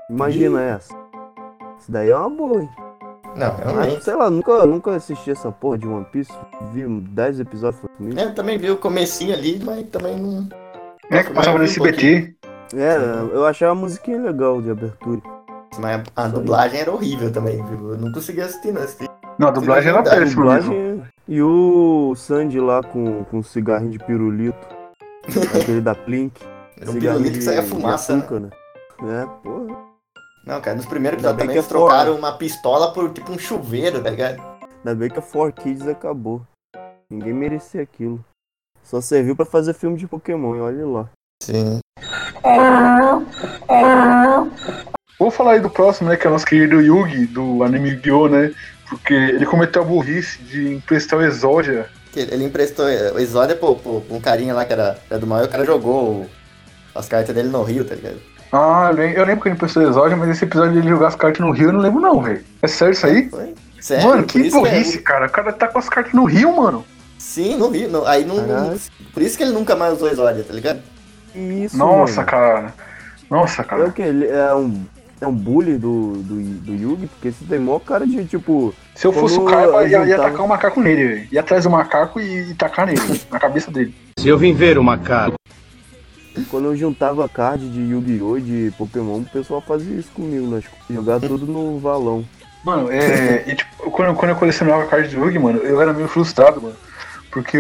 [0.08, 1.07] Imagina essa.
[1.80, 2.70] Isso daí é uma boa, hein?
[3.36, 4.04] Não, realmente.
[4.04, 6.34] sei lá, nunca, nunca assisti essa porra de One Piece.
[6.74, 8.20] Vi 10 episódios foi comigo.
[8.20, 10.48] Eu também vi o comecinho ali, mas também não.
[11.12, 12.36] É que passava no um SBT.
[12.74, 12.98] É,
[13.32, 15.22] eu achava a musiquinha legal de abertura.
[15.80, 17.92] Mas a dublagem era horrível também, viu?
[17.92, 18.82] Eu não conseguia assistir, não.
[18.82, 19.06] Assisti.
[19.38, 20.30] Não, a dublagem era péssima.
[20.30, 21.04] Dublagem.
[21.28, 24.58] E o Sandy lá com, com cigarrinho de pirulito.
[25.56, 26.42] aquele da Plink.
[26.80, 28.20] Era um pirulito que saía fumaça, né?
[28.20, 28.50] açúcar, né?
[29.04, 29.87] É, porra.
[30.48, 32.18] Não, cara, nos primeiros episódios também que é eles trocaram fora.
[32.18, 34.42] uma pistola por tipo um chuveiro, tá ligado?
[34.78, 36.42] Ainda bem que a 4Kids acabou.
[37.10, 38.24] Ninguém merecia aquilo.
[38.82, 41.10] Só serviu pra fazer filme de Pokémon, e olha lá.
[41.44, 41.80] Sim.
[45.20, 46.16] Vou falar aí do próximo, né?
[46.16, 48.54] Que é o nosso querido Yugi, do anime Yu-Gi-Oh!, né?
[48.88, 51.90] Porque ele cometeu a burrice de emprestar o Exódia.
[52.14, 55.28] Que Ele emprestou o Exódia pro, pro, pro um carinha lá que era, era do
[55.28, 56.26] mal e o cara jogou
[56.96, 58.37] as cartas dele no Rio, tá ligado?
[58.52, 61.08] Ah, eu lem- eu lembro que ele emprestou o Exódia, mas esse episódio dele jogar
[61.08, 62.44] as cartas no Rio eu não lembro não, velho.
[62.62, 63.30] É sério isso aí?
[63.30, 63.54] Foi?
[63.80, 64.08] Sério?
[64.10, 65.28] mano, que isso é- burrice, cara.
[65.28, 66.86] O cara tá com as cartas no Rio, mano.
[67.18, 67.90] Sim, no Rio.
[67.90, 68.80] no- aí não, Caralho.
[69.14, 70.80] Por isso que ele nunca mais usou Exódia, tá ligado?
[71.36, 72.28] Isso, Nossa, mano.
[72.28, 72.74] cara.
[73.30, 73.90] Nossa, É o cara.
[73.92, 74.02] que?
[74.02, 74.86] Ele é um,
[75.20, 77.08] é um bully do, do, do Yugi?
[77.08, 78.74] Porque esse tem maior cara de, tipo...
[78.96, 81.28] Se eu fosse o cara, eu ia, ia tacar um macaco nele, velho.
[81.32, 83.94] Ia atrás do macaco e, e tacar nele, na cabeça dele.
[84.18, 85.36] Se eu vim ver o macaco,
[86.46, 88.40] Quando eu juntava card de Yu-Gi-Oh!
[88.40, 90.62] de Pokémon, o pessoal fazia isso comigo, né?
[90.90, 92.26] Jogar tudo no valão.
[92.68, 93.46] Mano, é.
[93.48, 96.76] e, tipo, quando, quando eu colecionava cards de Yugi, mano, eu era meio frustrado, mano.
[97.32, 97.58] Porque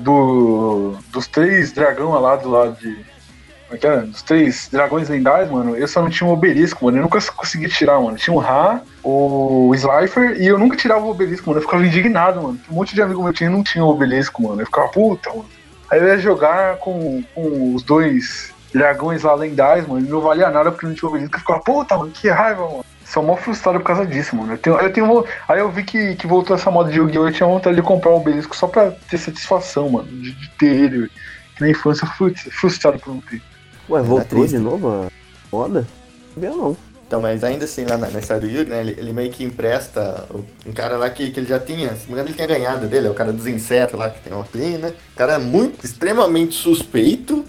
[0.00, 2.92] do, dos três dragão lá do lado de.
[2.92, 4.02] Como é que era?
[4.02, 6.98] Dos três dragões lendários, mano, eu só não tinha um obelisco, mano.
[6.98, 8.18] Eu nunca consegui tirar, mano.
[8.18, 11.58] Tinha o Ra, o Slifer, e eu nunca tirava o obelisco, mano.
[11.58, 12.60] Eu ficava indignado, mano.
[12.70, 14.60] Um monte de amigo meu tinha não tinha o obelisco, mano.
[14.60, 15.46] Eu ficava, puta, mano.
[15.92, 20.48] Aí eu ia jogar com, com os dois dragões lá lendários, mano, e não valia
[20.48, 21.36] nada porque não tinha obelisco.
[21.36, 22.84] Eu ficava, puta, mano, que raiva, mano.
[23.04, 24.54] Sou mó frustrado por causa disso, mano.
[24.54, 27.28] Eu tenho, eu tenho, aí eu vi que, que voltou essa moda de Yu-Gi-Oh!
[27.28, 30.74] Eu tinha vontade de comprar um obelisco só pra ter satisfação, mano, de, de ter
[30.74, 31.10] ele.
[31.56, 33.42] Que na infância eu fui frustrado por não ter.
[33.90, 35.08] Ué, voltou de novo a
[35.54, 35.80] moda?
[35.80, 36.76] Não sabia não.
[37.12, 40.24] Então, mas ainda assim, lá na, do Yugi, né, ele, ele meio que empresta
[40.64, 43.06] um cara lá que, que ele já tinha, se não me ele tinha ganhado dele,
[43.06, 44.94] é o cara dos insetos lá, que tem uma clean, né?
[45.12, 47.44] O cara é muito, extremamente suspeito.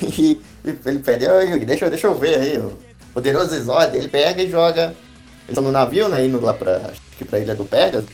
[0.02, 0.40] E,
[0.84, 2.76] ele pede, ô Yugi, deixa, deixa eu ver aí, o
[3.14, 4.00] poderoso Exódio.
[4.00, 4.86] Ele pega e joga.
[4.86, 8.10] Eles estão no navio, né, indo lá pra, acho que pra ilha do Pegasus.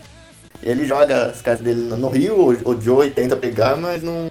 [0.63, 4.31] Ele joga as cartas dele no, rio, o, o Joey tenta pegar, mas não.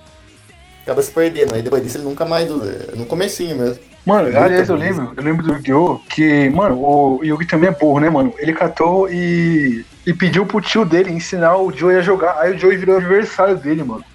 [0.83, 1.55] Acaba se perdendo.
[1.55, 2.91] Aí depois disso ele nunca mais usa.
[2.95, 3.79] No comecinho mesmo.
[4.07, 5.99] Mano, aliás, eu lembro, eu lembro do Yu-Gi-Oh!
[6.09, 8.33] que, mano, o Yugi também é burro, né, mano?
[8.37, 12.39] Ele catou e, e pediu pro tio dele ensinar o Joey a jogar.
[12.39, 14.05] Aí o Joey virou adversário dele, mano.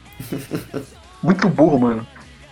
[1.23, 2.07] Muito burro, mano.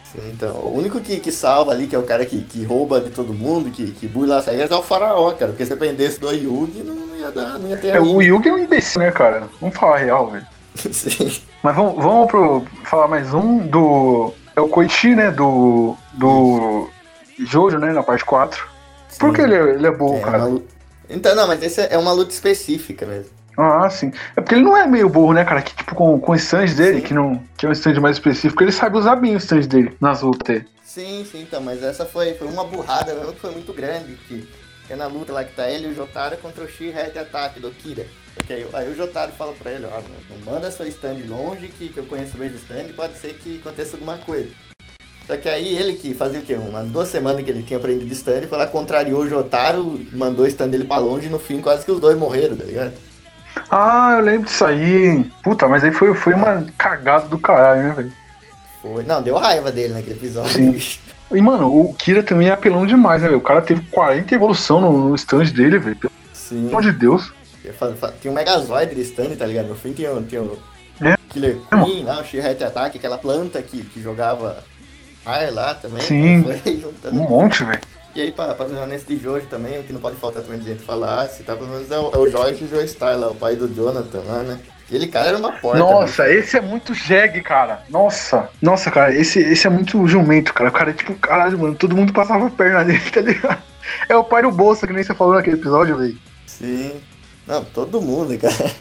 [0.05, 3.01] Sim, Então, o único que, que salva ali, que é o cara que, que rouba
[3.01, 5.53] de todo mundo, que, que burla as regras, é o faraó, cara.
[5.53, 8.21] Porque se dependesse do Yugi, não ia dar, não ia ter É, o.
[8.21, 9.49] Yugi é um imbecil, né, cara?
[9.59, 10.47] Vamos falar a real, velho.
[10.77, 11.41] Sim.
[11.63, 14.35] Mas vamos, vamos pro, falar mais um do.
[14.55, 15.31] É o Koichi, né?
[15.31, 15.97] Do.
[16.13, 16.91] Do.
[17.47, 17.93] Jojo, né?
[17.93, 18.67] Na parte 4.
[19.19, 20.45] Por que ele é, ele é burro, É cara?
[20.47, 20.63] uma
[21.09, 23.31] Então, não, mas esse é uma luta específica mesmo.
[23.59, 24.13] Ah, sim.
[24.37, 25.61] É porque ele não é meio burro, né, cara?
[25.61, 27.07] Que tipo, com, com o stand dele, Sim.
[27.07, 29.95] que, não, que é um stand mais específico, ele sabe usar bem o stand dele
[30.01, 30.63] nas lutas.
[30.83, 34.15] Sim, sim, então, mas essa foi, foi uma burrada mesmo que foi muito grande.
[34.27, 34.49] Que,
[34.87, 37.61] que é na luta lá que tá ele e o Jotaro contra o Shi-Red Attack
[37.61, 38.07] do Kira.
[38.35, 40.01] Porque aí, aí o Jotaro fala pra ele, ó,
[40.31, 43.61] não manda seu stand longe, que, que eu conheço bem do stand, pode ser que
[43.61, 44.49] aconteça alguma coisa.
[45.31, 46.55] Só que aí ele que fazia o quê?
[46.55, 50.49] Umas duas semanas que ele tinha aprendido stand, foi lá, contrariou o Jotaro, mandou o
[50.49, 52.93] stand dele pra longe e no fim quase que os dois morreram, tá ligado?
[53.71, 55.25] Ah, eu lembro disso aí.
[55.45, 58.13] Puta, mas aí foi, foi uma cagada do caralho, né, velho?
[58.83, 59.05] Foi.
[59.05, 60.51] Não, deu raiva dele naquele episódio.
[60.81, 60.99] Sim.
[61.33, 63.39] E, mano, o Kira também é apelão demais, né, velho?
[63.39, 65.95] O cara teve 40 evolução no, no stand dele, velho.
[65.95, 66.67] Pelo Sim.
[66.71, 67.33] amor de Deus.
[68.21, 69.69] Tinha um Megazord de stand, tá ligado?
[69.69, 70.59] No fim tinha, o- tinha o
[71.01, 71.17] É.
[71.29, 74.65] Killer Queen lá, o She-Rat Attack, aquela planta que, que jogava
[75.25, 76.03] ar lá também.
[76.03, 76.45] Sim.
[77.13, 77.81] Um monte, velho.
[78.15, 78.57] E aí, pra
[78.89, 81.55] nesse de Jojo também, o que não pode faltar também de gente falar, se tá
[81.55, 84.59] pelo menos é o, é o Jorge Joestar lá, o pai do Jonathan lá, né?
[84.85, 85.79] Aquele cara era uma porta.
[85.79, 87.85] Nossa, esse é muito jegue, cara.
[87.89, 88.49] Nossa.
[88.61, 90.69] Nossa, cara, esse, esse é muito jumento, cara.
[90.69, 93.63] O cara é tipo, caralho, mano, todo mundo passava a perna dele, tá ligado?
[94.09, 96.19] É o pai do Bolsa, que nem você falou naquele episódio, velho.
[96.45, 97.01] Sim.
[97.47, 98.73] Não, todo mundo, cara.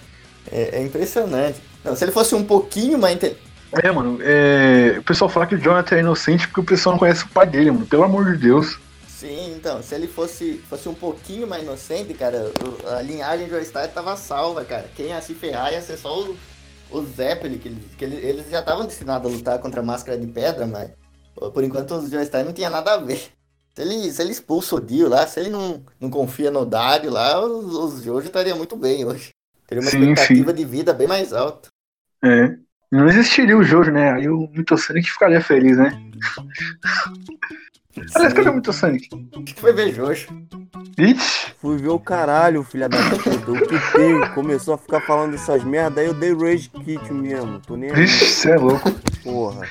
[0.52, 1.62] É, é impressionante.
[1.86, 3.38] Não, se ele fosse um pouquinho mais inte-
[3.71, 4.97] É, mano, é...
[4.99, 7.47] o pessoal fala que o Jonathan é inocente porque o pessoal não conhece o pai
[7.47, 7.86] dele, mano.
[7.86, 8.79] Pelo amor de Deus.
[9.08, 12.51] Sim, então, se ele fosse, fosse um pouquinho mais inocente, cara,
[12.97, 14.89] a linhagem de Joestar tava salva, cara.
[14.95, 16.38] Quem ia se ferrar ia ser só o,
[16.89, 20.25] o Zeppelin, que, eles, que eles, já estavam destinados a lutar contra a máscara de
[20.25, 20.91] pedra, mas
[21.53, 23.34] por enquanto os Joestar não tinha nada a ver.
[23.75, 27.12] Se ele, se ele expulsa o Dio lá, se ele não, não confia no Dario
[27.12, 29.29] lá, os, os Jojo estariam muito bem hoje.
[29.67, 31.69] Teria uma Sim, expectativa de vida bem mais alta.
[32.23, 32.58] É.
[32.91, 34.13] Não existiria o Jojo, né?
[34.13, 35.91] Aí o Mitosonic ficaria feliz, né?
[38.15, 39.08] Aliás, cadê o Mitosonic?
[39.45, 40.28] Que foi ver Jojo.
[40.97, 43.30] Ixi, Fui ver o caralho, filha da puta.
[43.30, 47.60] Eu quitei, começou a ficar falando essas merda, aí eu dei rage kit mesmo.
[47.60, 48.91] Tô nem aí, vixe, você é louco.
[49.23, 49.67] porra.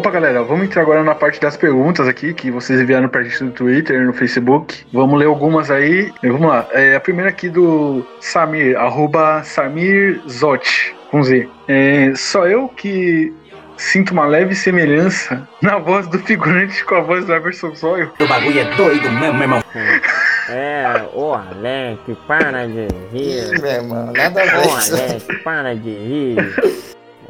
[0.00, 3.44] Opa, galera, vamos entrar agora na parte das perguntas aqui que vocês enviaram pra gente
[3.44, 4.82] no Twitter, no Facebook.
[4.90, 6.10] Vamos ler algumas aí.
[6.22, 6.66] E Vamos lá.
[6.72, 11.46] É, a primeira aqui do Samir, arroba Samir Zotti, com Z.
[11.68, 13.30] É, só eu que
[13.76, 18.10] sinto uma leve semelhança na voz do figurante com a voz do Everson Zóio.
[18.18, 19.64] O bagulho é doido mesmo, meu irmão.
[20.48, 23.60] É, ô Alex, para de rir.
[23.60, 24.94] meu irmão, nada a Ô ver.
[24.94, 26.36] Alex, para de rir.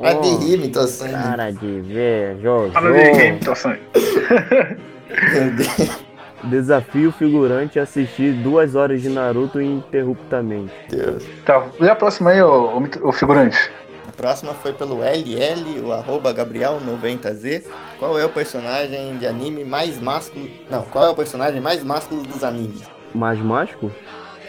[0.01, 1.13] Vai de rir, me tô sangue.
[1.13, 2.73] Para de ver, Jojo.
[2.73, 3.81] Fala de game, tá sangue.
[3.95, 6.01] Meu Deus.
[6.45, 10.73] Desafio o figurante a assistir duas horas de Naruto ininterruptamente.
[11.45, 13.71] Tá, lê a próxima aí, ô, ô, ô figurante.
[14.09, 17.65] A próxima foi pelo LL, o arroba Gabriel90Z.
[17.99, 20.49] Qual é o personagem de anime mais másculo?
[20.71, 22.83] Não, qual é o personagem mais másculo dos animes?
[23.15, 23.93] Mais mágico?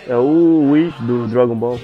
[0.08, 1.80] É o Wish do Dragon Ball.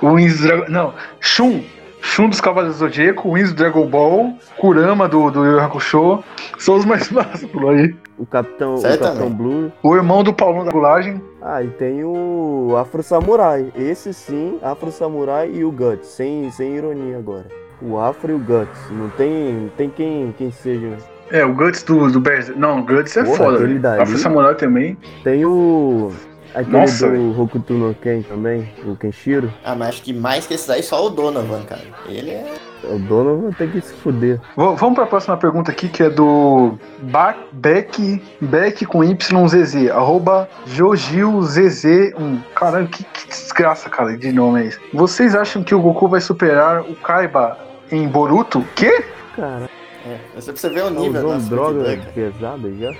[0.00, 0.64] O Wins do Dragon.
[0.68, 1.62] Não, Shun.
[2.02, 6.22] Shun dos Cavaleiros do Zodíaco, Wins do Dragon Ball, Kurama do, do Yu Hakusho.
[6.58, 7.94] São os mais másculos aí.
[8.18, 8.82] O Capitão, o.
[8.82, 9.72] Capitão Blue.
[9.82, 11.20] O irmão do Paulão da Gulagem.
[11.42, 13.72] Ah, e tem o Afro Samurai.
[13.74, 16.08] Esse sim, Afro Samurai e o Guts.
[16.08, 17.46] Sem, sem ironia agora.
[17.80, 18.90] O Afro e o Guts.
[18.90, 20.98] Não tem, não tem quem, quem seja.
[21.30, 22.58] É, o Guts do, do Berserk.
[22.58, 23.66] Não, o Guts é Porra, foda.
[23.78, 24.02] dali.
[24.02, 24.98] Afro Samurai também.
[25.24, 26.12] Tem o.
[26.54, 29.52] Aquele Nossa, do Hokuto no Ken também, o Kenshiro.
[29.64, 31.82] Ah, mas acho que mais que esse daí, só o Donovan, cara.
[32.08, 32.54] Ele é.
[32.82, 34.38] O dono vai ter que se fuder.
[34.56, 40.48] V- vamos pra próxima pergunta aqui, que é do ba Beck, Beck com YZZ, arroba
[40.66, 42.38] JoGilZZ1.
[42.54, 44.78] Caralho, que, que desgraça, cara, de nome é esse.
[44.92, 47.58] Vocês acham que o Goku vai superar o Kaiba
[47.92, 48.64] em Boruto?
[48.74, 49.04] Quê?
[49.36, 49.68] Cara,
[50.06, 50.18] é.
[50.34, 52.92] Você precisa ver o tá nível usando nosso droga pesada já?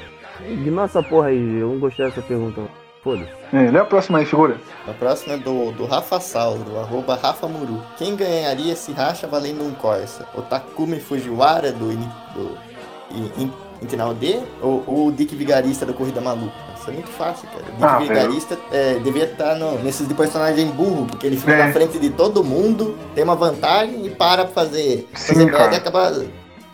[0.47, 2.63] Ignora essa porra aí, eu não gostei dessa pergunta.
[3.03, 3.31] Foda-se.
[3.57, 4.59] É, lê a próxima aí, figura.
[4.87, 7.83] A próxima é do, do Rafa Sal, do arroba Rafa Muru.
[7.97, 10.29] Quem ganharia esse racha valendo um Corsa?
[10.35, 12.59] O Takumi Fujiwara do, do
[13.11, 16.53] In- In- Internal D ou ou o Dick Vigarista da Corrida Maluca?
[16.79, 17.63] Isso é muito fácil, cara.
[17.63, 17.99] O Dick Ah.
[17.99, 21.67] Vigarista é, devia estar no, nesses de personagem burro, porque ele fica É.
[21.67, 25.75] na frente de todo mundo, tem uma vantagem e para pra fazer, Sim, fazer merda
[25.75, 26.23] e acaba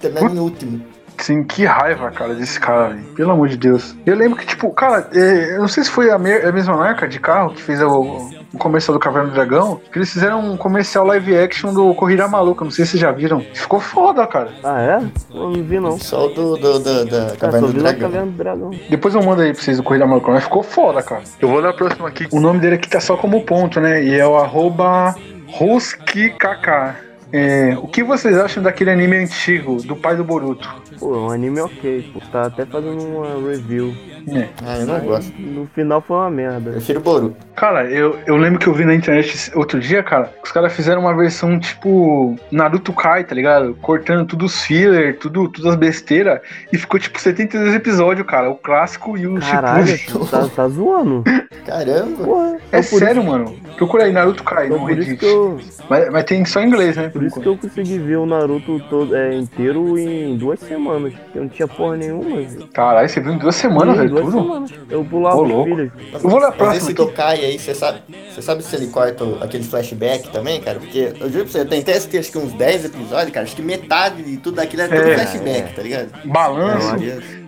[0.00, 0.84] terminando em último.
[1.18, 3.02] Sim, que raiva, cara, desse cara, velho.
[3.14, 3.96] Pelo amor de Deus.
[4.04, 6.76] Eu lembro que, tipo, cara, é, eu não sei se foi a, me- a mesma
[6.76, 10.40] marca de carro que fez o, o comercial do Caverna do Dragão, que eles fizeram
[10.52, 12.64] um comercial live action do Corrida Maluca.
[12.64, 13.40] Não sei se vocês já viram.
[13.54, 14.50] Ficou foda, cara.
[14.62, 14.96] Ah, é?
[15.34, 15.98] Eu não vi não.
[15.98, 18.00] Só o do, do, do- da Cara, Caverna do Dragão.
[18.00, 18.70] Caverna do Dragão.
[18.90, 21.22] Depois eu mando aí pra vocês o Corrida Maluca, mas ficou foda, cara.
[21.40, 22.26] Eu vou ler a próxima aqui.
[22.30, 24.02] O nome dele aqui tá só como ponto, né?
[24.04, 25.14] E é o arroba
[25.48, 27.05] RuskiKK.
[27.32, 30.68] É, o que vocês acham daquele anime antigo, do pai do Boruto?
[30.98, 32.20] Pô, é um anime ok, pô.
[32.32, 33.94] Tá até fazendo uma review.
[34.28, 34.48] É.
[34.64, 35.32] Ah, eu não gosto.
[35.40, 36.70] No final foi uma merda.
[36.72, 37.36] Prefiro Boruto.
[37.54, 41.00] Cara, eu, eu lembro que eu vi na internet outro dia, cara, os caras fizeram
[41.02, 43.74] uma versão tipo Naruto Kai, tá ligado?
[43.76, 46.40] Cortando tudo os filler, tudo, tudo as besteiras,
[46.72, 48.50] e ficou tipo 72 episódios, cara.
[48.50, 50.28] O clássico e o Caralho, Shippuden.
[50.28, 51.22] tá, tá zoando.
[51.64, 52.24] Caramba!
[52.24, 52.56] Porra.
[52.72, 53.54] É Então sério, mano.
[53.76, 55.24] Procura aí Naruto Kai, isso Reddit.
[55.24, 57.10] eu, Mas, mas tem só em inglês, né?
[57.16, 61.12] Por isso que eu consegui ver o Naruto todo, é, inteiro em duas semanas.
[61.34, 62.42] Eu não tinha porra nenhuma.
[62.72, 64.42] Caralho, você viu em duas semanas, velho, duas tudo?
[64.42, 64.70] semanas.
[64.90, 65.90] Eu pulava os filhos.
[66.12, 66.94] Eu vou ler a Mas próxima esse.
[66.94, 68.00] Tokai aí, você sabe,
[68.32, 70.78] você sabe se ele corta aquele flashback também, cara?
[70.78, 73.44] Porque eu juro pra você, eu tentei assistir acho que uns 10 episódios, cara.
[73.44, 76.08] Acho que metade de tudo aquilo é tudo É, flashback, tá ligado?
[76.24, 76.96] Balanço.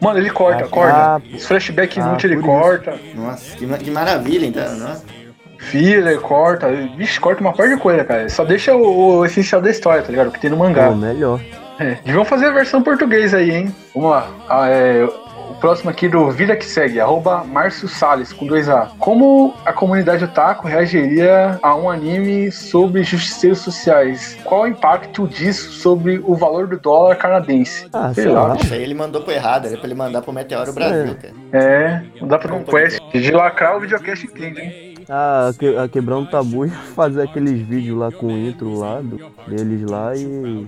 [0.00, 0.96] Mano, ele corta, Ah, corta.
[0.96, 2.46] ah, Os flashback ah, inútil ele isso.
[2.46, 2.94] corta.
[3.14, 5.17] Nossa, que, que maravilha, então, não?
[5.58, 6.68] Filler, corta.
[6.96, 8.28] Vixe, corta uma parte de coisa, cara.
[8.28, 10.28] Só deixa o, o essencial da história, tá ligado?
[10.28, 10.88] O que tem no mangá.
[10.88, 11.40] Pô, melhor.
[11.78, 13.74] É, deviam fazer a versão português aí, hein?
[13.94, 14.28] Vamos lá.
[14.48, 18.88] Ah, é, o próximo aqui do Vida que Segue, arroba Márcio Salles, com 2A.
[18.98, 24.36] Como a comunidade otaku reagiria a um anime sobre justiceiros sociais?
[24.44, 27.86] Qual o impacto disso sobre o valor do dólar canadense?
[27.92, 28.56] Ah, Sei sei lá, lá.
[28.56, 31.34] Isso aí ele mandou pro errado, era pra ele mandar pro Meteoro Brasil, cara.
[31.52, 34.87] É, não dá pra dar um quest de lacrar o videocast entende, hein?
[35.10, 39.16] Ah, que, a quebrando tabu e fazer aqueles vídeos lá com o intro lá do,
[39.46, 40.66] deles lá e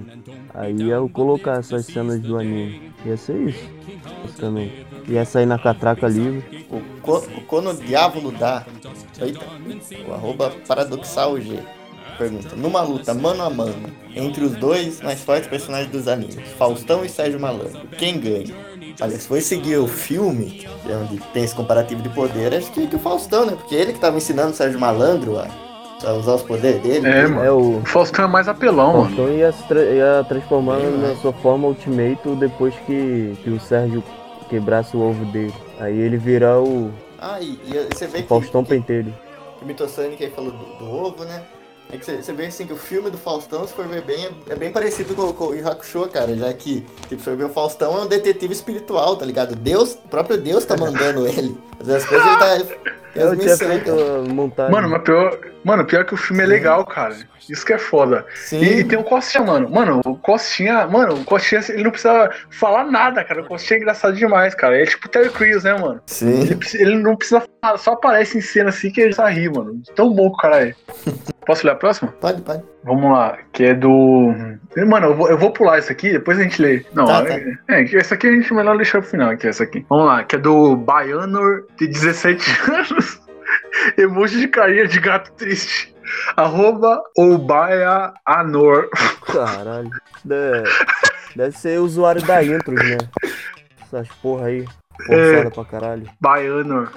[0.54, 2.90] aí eu colocar essas cenas do anime.
[3.04, 3.68] Ia ser isso,
[4.22, 4.86] basicamente.
[5.08, 6.66] Ia sair na catraca livre.
[6.70, 8.64] O, co, o Cono Diávolo dá.
[9.20, 9.40] Eita,
[10.08, 11.58] o arroba paradoxal G.
[12.16, 17.04] Pergunta: Numa luta mano a mano entre os dois mais fortes personagens dos animes, Faustão
[17.04, 18.54] e Sérgio Malandro, quem ganha?
[19.00, 22.70] Olha, se for seguir o filme, que é onde tem esse comparativo de poder, acho
[22.72, 23.52] que, que o Faustão, né?
[23.56, 25.46] Porque ele que tava ensinando o Sérgio Malandro a,
[26.04, 27.06] a usar os poderes dele.
[27.06, 27.44] É, mano.
[27.44, 29.04] É o O Faustão é mais apelão, mano.
[29.16, 33.58] Faustão ia, se tra- ia transformar Sim, na sua forma Ultimate depois que, que o
[33.60, 34.02] Sérgio
[34.48, 35.54] quebrasse o ovo dele.
[35.78, 39.14] Aí ele virar o, Ah, e, e você vê o que, Faustão que, Pentelho.
[39.58, 41.42] que o Mitosonic aí falou do, do ovo, né?
[41.92, 44.52] É que você, vê assim que o filme do Faustão, se for ver bem, é,
[44.52, 47.98] é bem parecido com, com o Hakusho, cara, já que, tipo, você vê o Faustão
[47.98, 49.56] é um detetive espiritual, tá ligado?
[49.56, 51.56] Deus, o próprio Deus tá mandando ele.
[51.78, 52.90] Fazer as coisas ele tá.
[53.14, 53.90] Eu tinha feito
[54.32, 54.72] montagem.
[54.72, 57.16] Mano, mas pior, mano, pior que o filme é legal, cara.
[57.48, 58.24] Isso que é foda.
[58.36, 58.60] Sim.
[58.60, 59.68] E, e tem o Costinha, mano.
[59.68, 63.42] Mano, o Costinha, mano, o Costinha, ele não precisa falar nada, cara.
[63.42, 64.80] O Costinha é engraçado demais, cara.
[64.80, 66.00] É tipo o Terry Crews, né, mano?
[66.06, 66.42] Sim.
[66.42, 69.82] Ele, ele não precisa falar, só aparece em cena assim que ele já ri, mano.
[69.96, 70.74] Tão bom que o cara é.
[71.50, 72.12] Posso ler a próxima?
[72.20, 72.62] Pode, pode.
[72.84, 74.32] Vamos lá, que é do.
[74.86, 76.86] Mano, eu vou, eu vou pular isso aqui, depois a gente lê.
[76.94, 77.34] Não, Tá, tá.
[77.34, 79.84] é, é, essa aqui a gente melhor deixar pro final, que é essa aqui.
[79.88, 83.20] Vamos lá, que é do Baianor, de 17 anos.
[83.98, 85.92] Emoji de carinha de gato triste.
[86.36, 88.88] Arroba Obaia Anor.
[89.26, 89.90] Caralho.
[90.24, 90.70] Deve,
[91.34, 92.98] deve ser usuário da intros, né?
[93.82, 94.64] Essas porra aí.
[95.06, 96.06] Forçada pra caralho.
[96.20, 96.88] Baianor.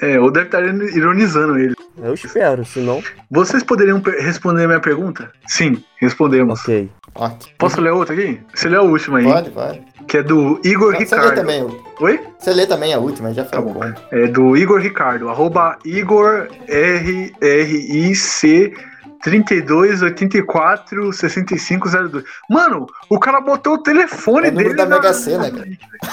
[0.00, 1.74] É, ou deve estar ironizando ele.
[2.00, 3.02] Eu espero, senão.
[3.30, 5.30] Vocês poderiam responder a minha pergunta?
[5.46, 6.60] Sim, respondemos.
[6.60, 6.88] Ok.
[7.14, 7.52] Ótimo.
[7.58, 8.40] Posso ler outra aqui?
[8.54, 9.82] Você lê a última aí, Pode, pode.
[10.06, 11.34] que é do Igor Você lê Ricardo.
[11.34, 11.80] também.
[12.00, 12.20] Oi?
[12.38, 13.80] Você lê também a última, já foi Tá bom.
[14.12, 16.46] É do Igor Ricardo, arroba Igor
[19.24, 22.24] RRIC 3284 6502.
[22.48, 25.68] Mano, o cara botou o telefone É o número dele da na- Mega Sena, cara.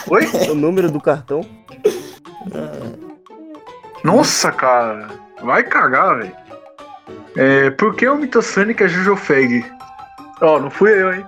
[0.10, 0.26] Oi?
[0.49, 1.41] O número do cartão?
[4.03, 5.08] Nossa, cara.
[5.41, 6.36] Vai cagar, velho.
[7.36, 9.66] É, por que o Mitosonic é Jojo Fag?
[10.41, 11.26] Ó, não fui eu, hein?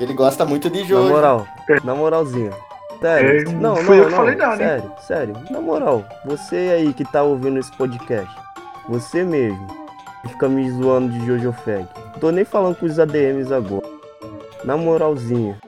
[0.00, 1.08] Ele gosta muito de Na jogo.
[1.08, 1.46] moral.
[1.84, 2.50] Na moralzinha.
[3.00, 3.48] Sério.
[3.48, 4.16] É, não, fui não, eu que não.
[4.16, 4.68] falei nada, hein?
[4.68, 5.36] sério, sério.
[5.50, 8.34] Na moral, você aí que tá ouvindo esse podcast,
[8.88, 9.66] você mesmo,
[10.28, 11.86] fica me zoando de Jojo Fag.
[12.20, 13.86] Tô nem falando com os ADMs agora.
[14.64, 15.58] Na moralzinha,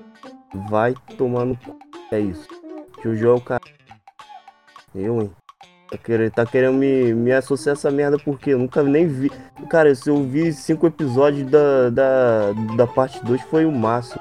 [0.69, 1.77] vai tomar no cu.
[2.11, 2.47] É isso.
[3.03, 3.63] Jojo é o cara.
[4.95, 5.31] Eu, hein?
[5.91, 9.31] Tá querendo, tá querendo me, me associar a essa merda porque eu nunca nem vi.
[9.71, 14.21] Cara, se eu vi cinco episódios da, da, da parte 2 foi o máximo.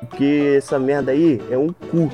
[0.00, 2.10] Porque essa merda aí é um cu.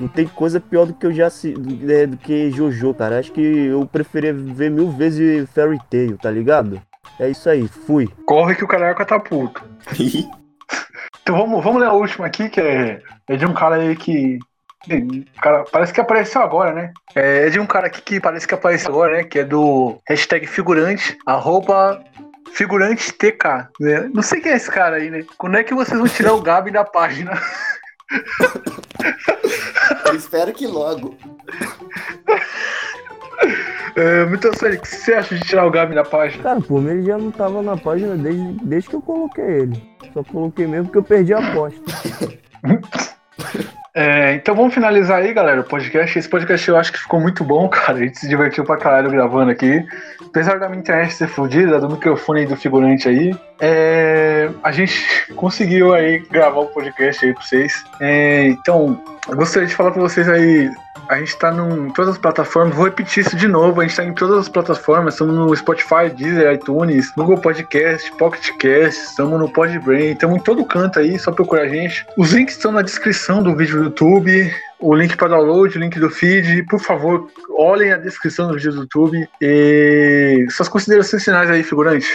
[0.00, 3.18] Não tem coisa pior do que eu já assi- do, é, do que Jojo, cara.
[3.20, 6.80] Acho que eu preferia ver mil vezes Fairy Tail, tá ligado?
[7.18, 8.08] É isso aí, fui.
[8.26, 9.62] Corre que o caraca tá puto.
[11.22, 14.38] Então vamos, vamos ler a última aqui, que é, é de um cara aí que.
[15.40, 16.92] Cara, parece que apareceu agora, né?
[17.14, 19.24] É, é de um cara aqui que parece que apareceu agora, né?
[19.24, 22.04] Que é do hashtag figurante, arroba
[22.52, 23.70] figurante TK.
[23.80, 24.10] né?
[24.12, 25.24] Não sei quem é esse cara aí, né?
[25.38, 27.32] Quando é que vocês vão tirar o Gabi da página?
[30.06, 31.16] Eu espero que logo.
[33.96, 36.42] É, Milton Sonic, o que você acha de tirar o Gabi da página?
[36.42, 39.82] Cara, por mim ele já não tava na página desde, desde que eu coloquei ele.
[40.12, 41.80] Só coloquei mesmo porque eu perdi a aposta.
[43.96, 46.18] É, então vamos finalizar aí, galera, o podcast.
[46.18, 47.98] Esse podcast eu acho que ficou muito bom, cara.
[47.98, 49.86] A gente se divertiu pra caralho gravando aqui.
[50.20, 55.00] Apesar da minha internet ser fodida, do microfone e do figurante aí, é, a gente
[55.36, 57.84] conseguiu aí gravar o podcast aí pra vocês.
[58.00, 60.68] É, então, eu gostaria de falar pra vocês aí.
[61.08, 63.80] A gente tá em todas as plataformas, vou repetir isso de novo.
[63.80, 68.50] A gente tá em todas as plataformas, estamos no Spotify, Deezer, iTunes, Google Podcast, Pocket
[68.58, 72.06] Cast, estamos no Podbrain, estamos em todo canto aí, só procurar a gente.
[72.16, 75.98] Os links estão na descrição do vídeo do YouTube, o link para download, o link
[75.98, 76.62] do feed.
[76.64, 79.28] Por favor, olhem a descrição do vídeo do YouTube.
[79.40, 82.06] E suas considerações finais aí, figurante.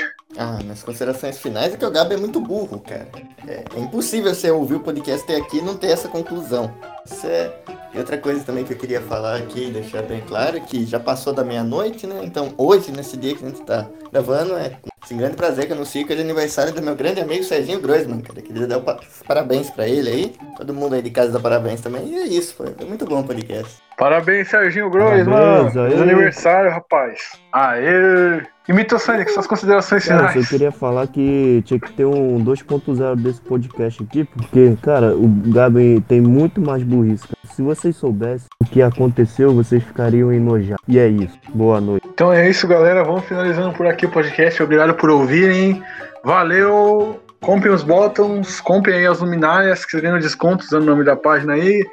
[0.41, 3.07] Ah, minhas considerações finais é que o Gabi é muito burro, cara.
[3.45, 6.73] É, é impossível você ouvir o podcast até aqui e não ter essa conclusão.
[7.05, 7.51] Isso é.
[7.93, 10.85] E outra coisa também que eu queria falar aqui e deixar bem claro é que
[10.85, 12.21] já passou da meia-noite, né?
[12.23, 14.77] Então hoje, nesse dia que a gente tá gravando, é
[15.09, 18.21] com grande prazer que eu anuncio que é aniversário do meu grande amigo Serginho Groisman,
[18.21, 18.41] cara.
[18.41, 20.35] Queria dar pa- parabéns pra ele aí.
[20.55, 22.07] Todo mundo aí de casa dá parabéns também.
[22.07, 23.75] E é isso, foi, foi muito bom o podcast.
[23.97, 25.81] Parabéns, Serginho Grois, Parabéns, mano.
[25.85, 25.89] aê.
[25.89, 27.19] Feliz aniversário, rapaz.
[27.51, 28.41] Aê!
[28.69, 30.45] E Mitosonic, suas considerações Cara, eu finais.
[30.45, 35.27] só queria falar que tinha que ter um 2.0 desse podcast aqui, porque, cara, o
[35.51, 37.23] Gabi tem muito mais burrice.
[37.27, 37.39] cara.
[37.51, 40.83] Se vocês soubessem o que aconteceu, vocês ficariam enojados.
[40.87, 41.35] E é isso.
[41.51, 42.07] Boa noite.
[42.13, 43.03] Então é isso, galera.
[43.03, 44.61] Vamos finalizando por aqui o podcast.
[44.61, 45.83] Obrigado por ouvirem.
[46.23, 47.19] Valeu!
[47.41, 51.15] Comprem os bottoms, comprem aí as luminárias que vocês ganham desconto usando o nome da
[51.15, 51.83] página aí.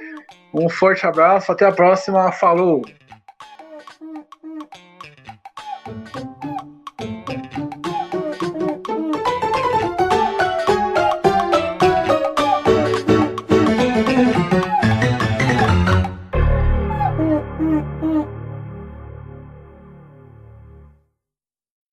[0.53, 2.31] Um forte abraço, até a próxima.
[2.33, 2.83] Falou!